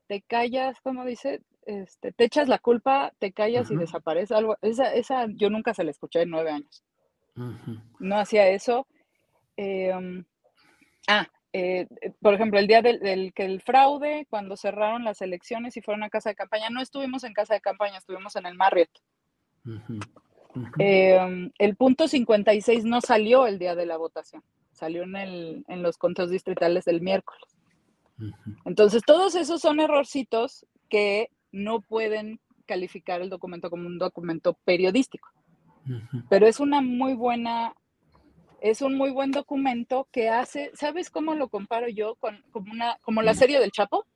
te 0.09 0.23
callas, 0.23 0.81
¿cómo 0.81 1.05
dice? 1.05 1.43
Este, 1.67 2.13
te 2.13 2.25
echas 2.25 2.49
la 2.49 2.59
culpa, 2.59 3.13
te 3.19 3.33
callas 3.33 3.71
y 3.71 3.77
desaparece 3.77 4.35
algo. 4.35 4.57
Esa, 4.61 4.93
esa 4.93 5.27
yo 5.29 5.51
nunca 5.51 5.73
se 5.73 5.85
la 5.85 5.93
escuché 5.93 6.23
en 6.23 6.31
nueve 6.31 6.51
años. 6.51 6.85
No 7.99 8.17
hacía 8.17 8.49
eso. 8.49 8.87
Em, 9.57 10.25
ah, 11.09 11.27
eh, 11.53 11.87
por 12.21 12.35
ejemplo, 12.35 12.59
el 12.59 12.67
día 12.67 12.83
del, 12.83 13.33
que 13.33 13.45
el 13.45 13.61
fraude, 13.61 14.27
cuando 14.29 14.57
cerraron 14.57 15.05
las 15.05 15.23
elecciones 15.23 15.77
y 15.77 15.83
fueron 15.83 16.03
a 16.03 16.11
casa 16.11 16.31
de 16.31 16.35
campaña, 16.35 16.71
no 16.71 16.81
estuvimos 16.81 17.23
en 17.25 17.33
casa 17.33 17.55
de 17.55 17.61
campaña, 17.61 17.99
estuvimos 17.99 18.35
en 18.37 18.47
el 18.47 18.57
Marriott. 18.57 18.91
Em, 20.79 21.51
el 21.59 21.77
punto 21.77 22.07
56 22.07 22.85
no 22.85 23.01
salió 23.01 23.47
el 23.47 23.59
día 23.59 23.75
de 23.75 23.87
la 23.87 23.97
votación, 23.97 24.43
salió 24.73 25.03
en, 25.03 25.17
el, 25.17 25.65
en 25.69 25.83
los 25.83 25.99
conteos 25.99 26.31
distritales 26.31 26.85
del 26.85 27.01
miércoles. 27.01 27.43
Entonces, 28.65 29.03
todos 29.05 29.35
esos 29.35 29.61
son 29.61 29.81
errorcitos 29.81 30.67
que 30.89 31.31
no 31.51 31.81
pueden 31.81 32.41
calificar 32.67 33.21
el 33.21 33.31
documento 33.31 33.71
como 33.71 33.87
un 33.87 33.99
documento 33.99 34.55
periodístico. 34.65 35.29
Pero 36.31 36.47
es 36.47 36.61
una 36.61 36.81
muy 36.81 37.15
buena, 37.15 37.75
es 38.61 38.81
un 38.81 38.97
muy 38.97 39.11
buen 39.11 39.33
documento 39.33 40.09
que 40.11 40.31
hace, 40.31 40.71
¿sabes 40.75 41.11
cómo 41.11 41.35
lo 41.35 41.49
comparo 41.49 41.89
yo 41.89 42.15
con 42.15 42.43
como 42.53 42.73
una, 42.73 42.97
como 43.03 43.21
la 43.21 43.35
serie 43.35 43.61
del 43.61 43.71
Chapo? 43.71 44.07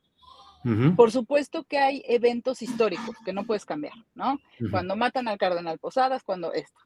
Por 0.97 1.13
supuesto 1.13 1.65
que 1.65 1.79
hay 1.79 2.03
eventos 2.07 2.63
históricos 2.63 3.17
que 3.25 3.33
no 3.33 3.45
puedes 3.45 3.65
cambiar, 3.65 3.95
¿no? 4.15 4.39
Cuando 4.71 4.97
matan 4.97 5.29
al 5.29 5.39
cardenal 5.39 5.79
Posadas, 5.79 6.25
cuando 6.25 6.53
esto. 6.53 6.81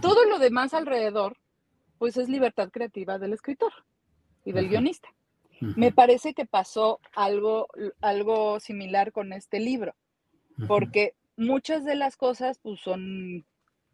Todo 0.00 0.24
lo 0.24 0.38
demás 0.38 0.74
alrededor, 0.74 1.36
pues 1.98 2.16
es 2.16 2.28
libertad 2.28 2.70
creativa 2.70 3.18
del 3.18 3.32
escritor 3.32 3.72
y 4.44 4.52
del 4.52 4.68
guionista. 4.68 5.08
Me 5.60 5.90
parece 5.92 6.34
que 6.34 6.46
pasó 6.46 7.00
algo, 7.14 7.68
algo 8.00 8.60
similar 8.60 9.12
con 9.12 9.32
este 9.32 9.58
libro, 9.58 9.94
porque 10.68 11.14
muchas 11.36 11.84
de 11.84 11.96
las 11.96 12.16
cosas 12.16 12.58
pues, 12.62 12.80
son 12.80 13.44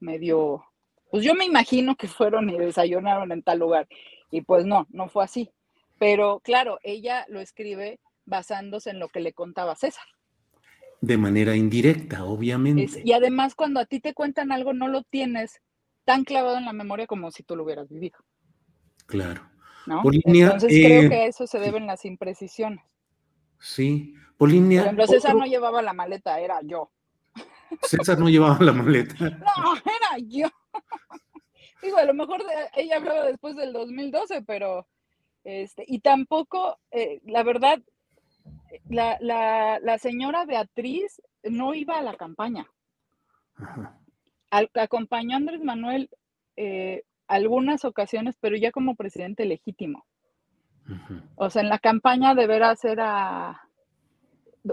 medio, 0.01 0.65
pues 1.11 1.25
yo 1.25 1.35
me 1.35 1.47
imagino 1.47 1.97
que 1.97 2.09
fueron 2.09 2.51
y 2.51 2.59
desayunaron 2.59 3.33
en 3.33 3.43
tal 3.43 3.61
lugar. 3.61 3.89
Y 4.31 4.43
pues 4.43 4.67
no, 4.67 4.87
no 4.91 5.09
fue 5.09 5.25
así. 5.25 5.51
pero 5.99 6.41
claro, 6.41 6.79
ella 6.83 7.25
lo 7.29 7.41
escribe 7.41 8.01
basándose 8.27 8.91
en 8.91 8.99
lo 8.99 9.09
que 9.09 9.21
le 9.21 9.33
contaba 9.33 9.77
César. 9.77 10.05
De 11.01 11.19
manera 11.19 11.55
indirecta, 11.55 12.25
obviamente. 12.25 13.03
y 13.05 13.13
además 13.13 13.55
cuando 13.55 13.81
a 13.81 13.85
ti 13.85 14.01
te 14.01 14.15
cuentan 14.15 14.53
algo 14.53 14.73
no 14.73 14.89
lo 14.89 15.03
tienes 15.03 15.61
tan 16.05 16.25
clavado 16.25 16.59
en 16.59 16.65
la 16.65 16.73
memoria 16.73 17.07
como 17.07 17.31
si 17.31 17.43
tú 17.43 17.57
lo 17.57 17.65
hubieras 17.65 17.89
vivido. 17.89 18.19
Claro. 19.07 19.43
¿no? 19.87 20.03
Entonces 20.11 20.69
creo 20.69 21.03
eh, 21.03 21.09
que 21.09 21.15
a 21.15 21.27
eso 21.27 21.47
se 21.47 21.59
deben 21.59 21.87
las 21.87 22.05
imprecisiones. 22.05 22.85
Sí, 23.59 24.15
Polinia. 24.37 24.81
Por 24.81 24.87
ejemplo, 24.87 25.07
César 25.07 25.35
no 25.35 25.47
llevaba 25.47 25.83
la 25.83 25.93
maleta, 25.93 26.41
era 26.41 26.61
yo. 26.63 26.91
César 27.83 28.19
no 28.19 28.29
llevaba 28.29 28.59
la 28.61 28.73
maleta. 28.73 29.15
No, 29.19 29.75
era 29.77 30.19
yo. 30.27 30.49
Digo, 31.83 31.99
a 31.99 32.05
lo 32.05 32.15
mejor 32.15 32.43
ella 32.77 32.97
hablaba 32.97 33.25
después 33.25 33.57
del 33.57 33.73
2012, 33.73 34.43
pero 34.43 34.87
este, 35.45 35.85
y 35.87 36.01
tampoco, 36.01 36.79
eh, 36.91 37.21
la 37.27 37.43
verdad, 37.43 37.83
la, 38.89 39.19
la, 39.21 39.99
señora 39.99 40.45
Beatriz 40.45 41.21
no 41.43 41.75
iba 41.75 41.99
a 41.99 42.03
la 42.03 42.17
campaña. 42.17 42.67
acompañó 44.75 45.35
a 45.35 45.37
Andrés 45.37 45.63
Manuel 45.63 46.11
eh, 46.57 47.03
algunas 47.27 47.85
ocasiones, 47.85 48.37
pero 48.41 48.57
ya 48.57 48.71
como 48.73 48.95
presidente 48.95 49.45
legítimo. 49.45 50.05
O 51.37 51.49
sea, 51.49 51.63
en 51.63 51.69
la 51.69 51.79
campaña 51.79 52.35
de 52.35 52.47
veras 52.47 52.85
era, 52.85 53.63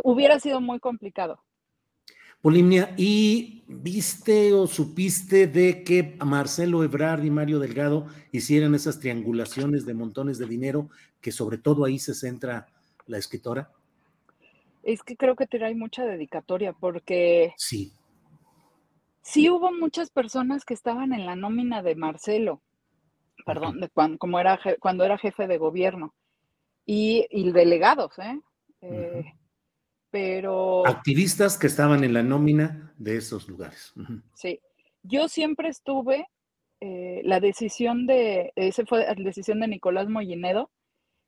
hubiera 0.04 0.40
sido 0.40 0.60
muy 0.60 0.80
complicado. 0.80 1.42
Polimnia, 2.42 2.94
¿y 2.98 3.64
viste 3.68 4.52
o 4.52 4.66
supiste 4.66 5.46
de 5.46 5.84
que 5.84 6.18
Marcelo 6.26 6.84
Ebrard 6.84 7.24
y 7.24 7.30
Mario 7.30 7.60
Delgado 7.60 8.08
hicieran 8.32 8.74
esas 8.74 9.00
triangulaciones 9.00 9.86
de 9.86 9.94
montones 9.94 10.40
de 10.40 10.48
dinero, 10.48 10.90
que 11.22 11.32
sobre 11.32 11.60
todo 11.60 11.86
ahí 11.86 12.00
se 12.00 12.16
centra 12.16 12.66
la 13.08 13.18
escritora? 13.18 13.72
Es 14.84 15.04
que 15.04 15.16
creo 15.16 15.36
que 15.36 15.48
trae 15.48 15.76
mucha 15.76 16.06
dedicatoria, 16.06 16.74
porque 16.74 17.54
sí. 17.58 17.94
Sí 19.22 19.50
hubo 19.50 19.72
muchas 19.72 20.10
personas 20.10 20.66
que 20.66 20.74
estaban 20.74 21.14
en 21.14 21.26
la 21.26 21.36
nómina 21.36 21.84
de 21.84 21.96
Marcelo, 21.96 22.62
perdón, 23.46 23.80
de 23.80 23.90
cuando, 23.90 24.18
como 24.18 24.40
era, 24.40 24.60
cuando 24.80 25.04
era 25.04 25.18
jefe 25.18 25.48
de 25.48 25.58
gobierno, 25.58 26.14
y, 26.86 27.52
delegados, 27.52 28.18
¿eh? 28.20 28.40
eh 28.82 29.26
pero... 30.10 30.86
Activistas 30.86 31.58
que 31.58 31.68
estaban 31.68 32.04
en 32.04 32.14
la 32.14 32.24
nómina 32.24 32.94
de 32.98 33.16
esos 33.18 33.48
lugares. 33.48 33.94
Sí, 34.34 34.60
yo 35.04 35.30
siempre 35.30 35.70
estuve, 35.70 36.28
eh, 36.82 37.22
la 37.24 37.40
decisión 37.40 38.06
de, 38.08 38.52
esa 38.56 38.86
fue 38.86 39.06
la 39.06 39.14
decisión 39.24 39.62
de 39.62 39.70
Nicolás 39.70 40.10
Mollinedo, 40.10 40.70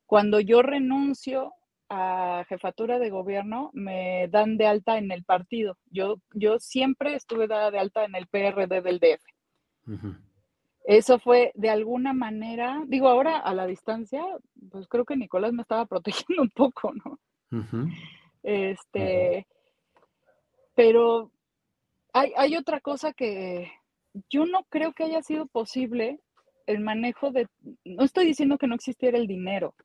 cuando 0.05 0.41
yo 0.41 0.61
renuncio 0.61 1.53
a 1.93 2.45
jefatura 2.45 2.97
de 2.97 3.09
gobierno, 3.09 3.69
me 3.73 4.27
dan 4.29 4.57
de 4.57 4.65
alta 4.65 4.97
en 4.97 5.11
el 5.11 5.23
partido. 5.23 5.77
Yo, 5.91 6.15
yo 6.33 6.59
siempre 6.59 7.15
estuve 7.15 7.47
dada 7.47 7.69
de 7.69 7.79
alta 7.79 8.03
en 8.03 8.15
el 8.15 8.27
PRD 8.27 8.81
del 8.81 8.99
DF. 8.99 9.23
Eso 10.85 11.19
fue 11.19 11.51
de 11.55 11.69
alguna 11.69 12.13
manera, 12.13 12.83
digo 12.87 13.07
ahora 13.07 13.37
a 13.37 13.53
la 13.53 13.67
distancia, 13.67 14.23
pues 14.71 14.87
creo 14.87 15.05
que 15.05 15.15
Nicolás 15.15 15.53
me 15.53 15.61
estaba 15.61 15.85
protegiendo 15.93 16.41
un 16.41 16.49
poco, 16.49 16.91
¿no? 16.93 17.19
Este, 18.41 19.45
pero 20.73 21.31
hay, 22.11 22.33
hay 22.35 22.55
otra 22.55 22.81
cosa 22.81 23.13
que 23.13 23.71
yo 24.29 24.45
no 24.45 24.65
creo 24.69 24.93
que 24.93 25.03
haya 25.03 25.21
sido 25.21 25.45
posible 25.45 26.19
el 26.65 26.79
manejo 26.79 27.31
de, 27.31 27.47
no 27.85 28.03
estoy 28.03 28.25
diciendo 28.25 28.57
que 28.57 28.67
no 28.67 28.75
existiera 28.75 29.17
el 29.17 29.27
dinero, 29.27 29.75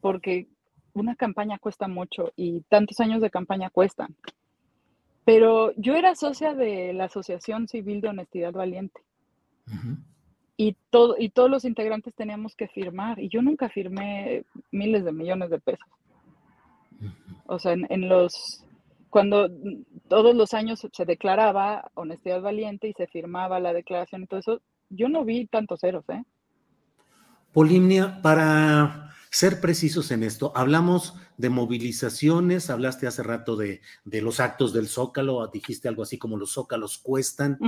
porque 0.00 0.48
una 0.94 1.14
campaña 1.16 1.58
cuesta 1.58 1.88
mucho 1.88 2.32
y 2.36 2.60
tantos 2.62 3.00
años 3.00 3.20
de 3.20 3.30
campaña 3.30 3.70
cuestan. 3.70 4.14
Pero 5.24 5.72
yo 5.76 5.94
era 5.94 6.14
socia 6.14 6.54
de 6.54 6.92
la 6.92 7.04
Asociación 7.04 7.68
Civil 7.68 8.00
de 8.00 8.08
Honestidad 8.08 8.52
Valiente. 8.52 9.00
y, 10.56 10.76
todo, 10.90 11.16
y 11.18 11.30
todos 11.30 11.50
los 11.50 11.64
integrantes 11.64 12.14
teníamos 12.14 12.56
que 12.56 12.68
firmar. 12.68 13.18
Y 13.20 13.28
yo 13.28 13.42
nunca 13.42 13.68
firmé 13.68 14.44
miles 14.72 15.04
de 15.04 15.12
millones 15.12 15.50
de 15.50 15.60
pesos. 15.60 15.88
O 17.46 17.58
sea, 17.58 17.72
en, 17.72 18.08
los, 18.08 18.64
cuando 19.08 19.48
todos 20.08 20.34
los 20.34 20.54
años 20.54 20.86
se 20.92 21.04
declaraba 21.04 21.90
honestidad 21.94 22.42
valiente 22.42 22.88
y 22.88 22.92
se 22.92 23.06
firmaba 23.06 23.60
la 23.60 23.72
declaración 23.72 24.22
y 24.22 24.26
todo 24.26 24.40
eso, 24.40 24.60
yo 24.88 25.08
no 25.08 25.24
vi 25.24 25.46
tantos 25.46 25.80
ceros, 25.80 26.04
¿eh? 26.08 26.22
Polimnia, 27.52 28.20
para 28.22 29.10
ser 29.30 29.60
precisos 29.60 30.10
en 30.10 30.22
esto, 30.22 30.52
hablamos 30.56 31.16
de 31.36 31.50
movilizaciones, 31.50 32.68
hablaste 32.68 33.06
hace 33.06 33.22
rato 33.22 33.56
de, 33.56 33.80
los 34.04 34.40
actos 34.40 34.72
del 34.72 34.88
Zócalo, 34.88 35.46
dijiste 35.48 35.88
algo 35.88 36.02
así 36.02 36.18
como 36.18 36.36
los 36.36 36.52
Zócalos 36.52 36.98
cuestan. 36.98 37.58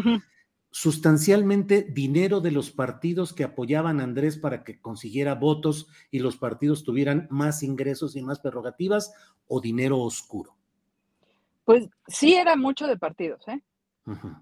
Sustancialmente 0.74 1.82
dinero 1.82 2.40
de 2.40 2.50
los 2.50 2.70
partidos 2.70 3.34
que 3.34 3.44
apoyaban 3.44 4.00
a 4.00 4.04
Andrés 4.04 4.38
para 4.38 4.64
que 4.64 4.80
consiguiera 4.80 5.34
votos 5.34 5.86
y 6.10 6.20
los 6.20 6.36
partidos 6.36 6.82
tuvieran 6.82 7.28
más 7.30 7.62
ingresos 7.62 8.16
y 8.16 8.22
más 8.22 8.40
prerrogativas, 8.40 9.12
o 9.52 9.60
dinero 9.60 9.98
oscuro? 10.00 10.56
Pues 11.64 11.88
sí 12.08 12.34
era 12.34 12.56
mucho 12.56 12.86
de 12.86 12.96
partidos, 12.96 13.46
¿eh? 13.48 13.60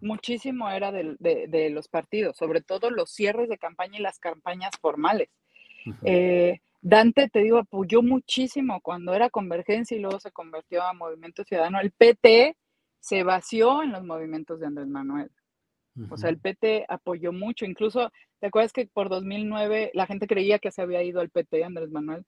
Muchísimo 0.00 0.70
era 0.70 0.90
de, 0.90 1.70
los 1.70 1.88
partidos, 1.88 2.37
sobre 2.37 2.62
todo 2.62 2.90
los 2.90 3.11
cierres 3.11 3.48
de 3.50 3.59
campaña 3.59 3.98
y 3.98 4.02
las 4.02 4.18
campañas 4.18 4.70
formales. 4.80 5.28
Eh, 6.02 6.61
Dante, 6.83 7.29
te 7.29 7.40
digo, 7.40 7.59
apoyó 7.59 8.03
muchísimo 8.03 8.81
cuando 8.81 9.12
era 9.14 9.31
Convergencia 9.31 9.97
y 9.97 10.01
luego 10.01 10.19
se 10.19 10.33
convirtió 10.33 10.83
a 10.83 10.95
Movimiento 10.95 11.45
Ciudadano. 11.45 11.81
El 11.81 11.90
PT 11.90 12.57
se 13.01 13.23
vació 13.23 13.83
en 13.83 13.93
los 13.93 14.05
movimientos 14.05 14.61
de 14.61 14.66
Andrés 14.66 14.88
Manuel. 14.88 15.31
O 16.09 16.16
sea, 16.16 16.31
el 16.31 16.38
PT 16.38 16.87
apoyó 16.88 17.33
mucho. 17.33 17.66
Incluso, 17.66 18.11
¿te 18.38 18.47
acuerdas 18.47 18.73
que 18.73 18.87
por 18.87 19.09
2009 19.09 19.90
la 19.93 20.07
gente 20.07 20.27
creía 20.27 20.59
que 20.59 20.71
se 20.71 20.81
había 20.81 21.03
ido 21.03 21.21
al 21.21 21.31
PT 21.31 21.64
Andrés 21.64 21.90
Manuel? 21.90 22.25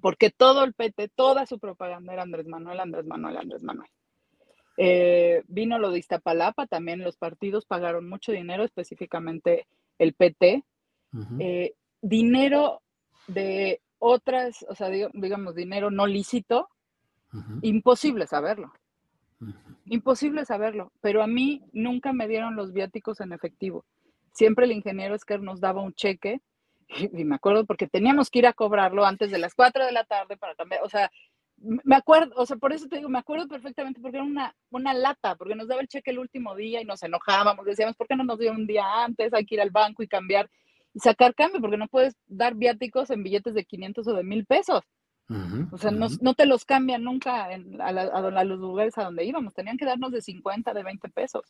porque 0.00 0.30
todo 0.30 0.64
el 0.64 0.72
PT, 0.72 1.10
toda 1.14 1.44
su 1.44 1.58
propaganda 1.58 2.14
era 2.14 2.22
Andrés 2.22 2.46
Manuel, 2.46 2.80
Andrés 2.80 3.04
Manuel, 3.04 3.36
Andrés 3.36 3.62
Manuel. 3.62 3.90
Eh, 4.76 5.42
vino 5.48 5.78
lo 5.78 5.90
de 5.90 5.98
Iztapalapa, 5.98 6.66
también 6.66 7.04
los 7.04 7.16
partidos 7.16 7.66
pagaron 7.66 8.08
mucho 8.08 8.32
dinero, 8.32 8.64
específicamente 8.64 9.66
el 9.98 10.14
PT. 10.14 10.64
Eh, 11.38 11.74
dinero 12.00 12.80
de 13.26 13.80
otras, 13.98 14.64
o 14.68 14.74
sea, 14.74 14.88
digamos, 14.88 15.54
dinero 15.54 15.90
no 15.90 16.06
lícito, 16.06 16.68
imposible 17.62 18.26
saberlo. 18.26 18.72
Imposible 19.86 20.44
saberlo, 20.44 20.92
pero 21.00 21.22
a 21.22 21.26
mí 21.26 21.62
nunca 21.72 22.12
me 22.12 22.28
dieron 22.28 22.56
los 22.56 22.72
viáticos 22.72 23.20
en 23.20 23.32
efectivo. 23.32 23.84
Siempre 24.32 24.64
el 24.64 24.72
ingeniero 24.72 25.14
Esquer 25.14 25.40
nos 25.40 25.60
daba 25.60 25.82
un 25.82 25.94
cheque 25.94 26.40
y 26.88 27.24
me 27.24 27.36
acuerdo 27.36 27.64
porque 27.66 27.86
teníamos 27.86 28.30
que 28.30 28.40
ir 28.40 28.46
a 28.46 28.52
cobrarlo 28.52 29.04
antes 29.04 29.30
de 29.30 29.38
las 29.38 29.54
4 29.54 29.84
de 29.84 29.92
la 29.92 30.04
tarde 30.04 30.36
para 30.36 30.54
cambiar, 30.54 30.82
o 30.82 30.88
sea, 30.88 31.10
me 31.56 31.96
acuerdo, 31.96 32.34
o 32.36 32.44
sea, 32.44 32.56
por 32.56 32.72
eso 32.72 32.88
te 32.88 32.96
digo, 32.96 33.08
me 33.08 33.18
acuerdo 33.18 33.48
perfectamente 33.48 34.00
porque 34.00 34.18
era 34.18 34.26
una, 34.26 34.54
una 34.70 34.92
lata, 34.92 35.36
porque 35.36 35.54
nos 35.54 35.68
daba 35.68 35.80
el 35.80 35.88
cheque 35.88 36.10
el 36.10 36.18
último 36.18 36.54
día 36.54 36.82
y 36.82 36.84
nos 36.84 37.02
enojábamos, 37.02 37.64
decíamos, 37.64 37.96
¿por 37.96 38.06
qué 38.06 38.16
no 38.16 38.24
nos 38.24 38.38
dio 38.38 38.52
un 38.52 38.66
día 38.66 38.84
antes? 39.04 39.32
Hay 39.32 39.46
que 39.46 39.54
ir 39.54 39.60
al 39.60 39.70
banco 39.70 40.02
y 40.02 40.08
cambiar 40.08 40.50
y 40.94 41.00
sacar 41.00 41.34
cambio, 41.34 41.60
porque 41.60 41.76
no 41.76 41.88
puedes 41.88 42.14
dar 42.26 42.54
viáticos 42.54 43.10
en 43.10 43.22
billetes 43.22 43.54
de 43.54 43.64
500 43.64 44.06
o 44.06 44.14
de 44.14 44.24
1000 44.24 44.46
pesos. 44.46 44.82
o 45.72 45.78
sea, 45.78 45.90
no, 45.90 46.06
no, 46.20 46.34
te 46.34 46.46
los 46.46 46.64
cambian 46.64 47.02
nunca 47.02 47.52
en, 47.52 47.80
a, 47.80 47.88
a, 47.88 48.44
los 48.44 48.58
lugares 48.58 48.96
a 48.96 49.04
donde 49.04 49.24
íbamos, 49.24 49.54
tenían 49.54 49.76
que 49.76 49.84
darnos 49.84 50.12
de 50.12 50.22
50, 50.22 50.72
de 50.72 50.82
20 50.82 51.08
pesos. 51.10 51.42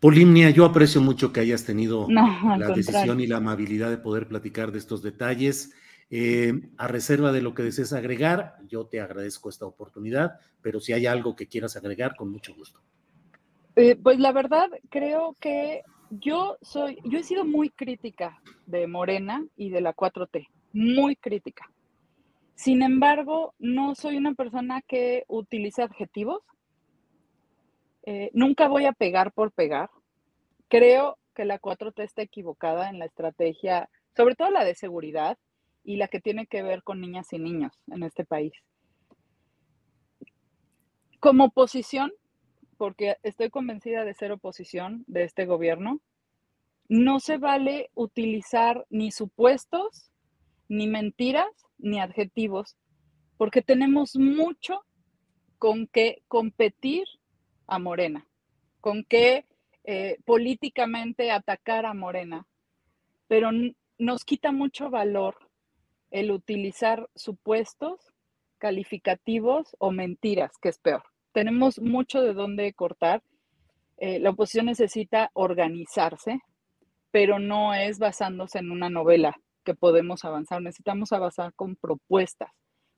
Polimnia, 0.00 0.50
yo 0.50 0.64
aprecio 0.64 1.00
mucho 1.00 1.32
que 1.32 1.40
hayas 1.40 1.64
tenido 1.64 2.06
la 2.08 2.68
decisión 2.74 3.20
y 3.20 3.26
la 3.26 3.36
amabilidad 3.36 3.90
de 3.90 3.98
poder 3.98 4.26
platicar 4.26 4.72
de 4.72 4.78
estos 4.78 5.02
detalles. 5.02 5.72
Eh, 6.12 6.70
a 6.76 6.88
reserva 6.88 7.30
de 7.30 7.40
lo 7.40 7.54
que 7.54 7.62
desees 7.62 7.92
agregar, 7.92 8.56
yo 8.66 8.86
te 8.86 9.00
agradezco 9.00 9.48
esta 9.48 9.66
oportunidad, 9.66 10.40
pero 10.60 10.80
si 10.80 10.92
hay 10.92 11.06
algo 11.06 11.36
que 11.36 11.46
quieras 11.46 11.76
agregar, 11.76 12.16
con 12.16 12.32
mucho 12.32 12.52
gusto. 12.52 12.80
Eh, 13.76 13.94
pues 13.94 14.18
la 14.18 14.32
verdad, 14.32 14.68
creo 14.88 15.36
que 15.38 15.82
yo 16.10 16.58
soy, 16.62 16.98
yo 17.04 17.18
he 17.18 17.22
sido 17.22 17.44
muy 17.44 17.70
crítica 17.70 18.40
de 18.66 18.86
Morena 18.86 19.44
y 19.56 19.70
de 19.70 19.80
la 19.80 19.94
4T, 19.94 20.48
muy 20.72 21.16
crítica. 21.16 21.70
Sin 22.54 22.82
embargo, 22.82 23.54
no 23.58 23.94
soy 23.94 24.16
una 24.16 24.34
persona 24.34 24.82
que 24.82 25.24
utilice 25.28 25.82
adjetivos 25.82 26.42
eh, 28.02 28.30
nunca 28.32 28.68
voy 28.68 28.86
a 28.86 28.92
pegar 28.92 29.32
por 29.32 29.52
pegar. 29.52 29.90
Creo 30.68 31.18
que 31.34 31.44
la 31.44 31.60
4T 31.60 32.02
está 32.02 32.22
equivocada 32.22 32.88
en 32.88 32.98
la 32.98 33.06
estrategia, 33.06 33.88
sobre 34.16 34.34
todo 34.34 34.50
la 34.50 34.64
de 34.64 34.74
seguridad 34.74 35.38
y 35.84 35.96
la 35.96 36.08
que 36.08 36.20
tiene 36.20 36.46
que 36.46 36.62
ver 36.62 36.82
con 36.82 37.00
niñas 37.00 37.32
y 37.32 37.38
niños 37.38 37.72
en 37.88 38.02
este 38.02 38.24
país. 38.24 38.52
Como 41.18 41.46
oposición, 41.46 42.12
porque 42.80 43.18
estoy 43.22 43.50
convencida 43.50 44.06
de 44.06 44.14
ser 44.14 44.32
oposición 44.32 45.04
de 45.06 45.24
este 45.24 45.44
gobierno, 45.44 46.00
no 46.88 47.20
se 47.20 47.36
vale 47.36 47.90
utilizar 47.92 48.86
ni 48.88 49.10
supuestos 49.10 50.10
ni 50.66 50.86
mentiras 50.86 51.50
ni 51.76 52.00
adjetivos, 52.00 52.78
porque 53.36 53.60
tenemos 53.60 54.16
mucho 54.16 54.80
con 55.58 55.88
qué 55.88 56.22
competir 56.26 57.04
a 57.66 57.78
Morena, 57.78 58.26
con 58.80 59.04
qué 59.04 59.44
eh, 59.84 60.16
políticamente 60.24 61.30
atacar 61.32 61.84
a 61.84 61.92
Morena, 61.92 62.46
pero 63.28 63.50
nos 63.98 64.24
quita 64.24 64.52
mucho 64.52 64.88
valor 64.88 65.36
el 66.10 66.30
utilizar 66.30 67.10
supuestos 67.14 68.14
calificativos 68.56 69.76
o 69.78 69.90
mentiras, 69.90 70.52
que 70.62 70.70
es 70.70 70.78
peor. 70.78 71.02
Tenemos 71.32 71.80
mucho 71.80 72.22
de 72.22 72.34
dónde 72.34 72.72
cortar. 72.72 73.22
Eh, 73.98 74.18
la 74.18 74.30
oposición 74.30 74.66
necesita 74.66 75.30
organizarse, 75.34 76.40
pero 77.10 77.38
no 77.38 77.74
es 77.74 77.98
basándose 77.98 78.58
en 78.58 78.70
una 78.70 78.90
novela 78.90 79.36
que 79.64 79.74
podemos 79.74 80.24
avanzar. 80.24 80.62
Necesitamos 80.62 81.12
avanzar 81.12 81.52
con 81.54 81.76
propuestas. 81.76 82.50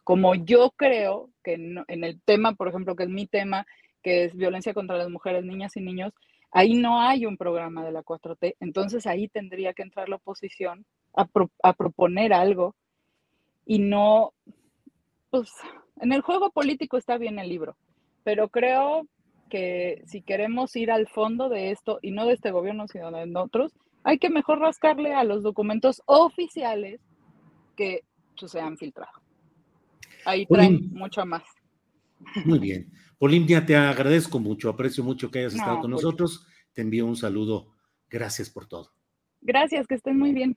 Como 0.04 0.34
yo 0.34 0.72
creo 0.76 1.30
que 1.44 1.54
en, 1.54 1.84
en 1.88 2.04
el 2.04 2.20
tema, 2.22 2.54
por 2.54 2.68
ejemplo, 2.68 2.96
que 2.96 3.04
es 3.04 3.08
mi 3.10 3.26
tema, 3.26 3.66
que 4.02 4.24
es 4.24 4.34
violencia 4.34 4.74
contra 4.74 4.96
las 4.96 5.08
mujeres, 5.08 5.44
niñas 5.44 5.76
y 5.76 5.80
niños, 5.80 6.12
ahí 6.50 6.74
no 6.74 7.00
hay 7.00 7.26
un 7.26 7.36
programa 7.36 7.84
de 7.84 7.92
la 7.92 8.02
4T. 8.02 8.56
Entonces 8.60 9.06
ahí 9.06 9.28
tendría 9.28 9.72
que 9.72 9.82
entrar 9.82 10.08
la 10.08 10.16
oposición 10.16 10.84
a, 11.14 11.26
a 11.62 11.72
proponer 11.72 12.32
algo 12.32 12.74
y 13.64 13.78
no, 13.78 14.34
pues 15.30 15.50
en 16.00 16.12
el 16.12 16.20
juego 16.20 16.50
político 16.50 16.96
está 16.96 17.16
bien 17.16 17.38
el 17.38 17.48
libro, 17.48 17.76
pero 18.24 18.48
creo 18.48 19.06
que 19.50 20.02
si 20.06 20.22
queremos 20.22 20.74
ir 20.76 20.90
al 20.90 21.08
fondo 21.08 21.48
de 21.48 21.70
esto, 21.70 21.98
y 22.02 22.10
no 22.10 22.26
de 22.26 22.34
este 22.34 22.50
gobierno, 22.50 22.88
sino 22.88 23.10
de 23.10 23.30
otros, 23.36 23.72
hay 24.04 24.18
que 24.18 24.30
mejor 24.30 24.58
rascarle 24.58 25.14
a 25.14 25.24
los 25.24 25.42
documentos 25.42 26.02
oficiales 26.06 27.00
que 27.76 28.00
pues, 28.38 28.50
se 28.50 28.60
han 28.60 28.76
filtrado. 28.76 29.12
Ahí 30.24 30.46
traen 30.46 30.90
mucho 30.92 31.24
más. 31.26 31.42
Muy 32.44 32.58
bien. 32.58 32.90
Polimpia, 33.18 33.64
te 33.64 33.76
agradezco 33.76 34.40
mucho, 34.40 34.68
aprecio 34.68 35.04
mucho 35.04 35.30
que 35.30 35.40
hayas 35.40 35.54
estado 35.54 35.80
con 35.80 35.90
nosotros. 35.90 36.46
Te 36.72 36.82
envío 36.82 37.06
un 37.06 37.16
saludo. 37.16 37.72
Gracias 38.08 38.50
por 38.50 38.66
todo. 38.66 38.92
Gracias, 39.40 39.86
que 39.86 39.94
estén 39.94 40.18
muy 40.18 40.32
bien. 40.32 40.56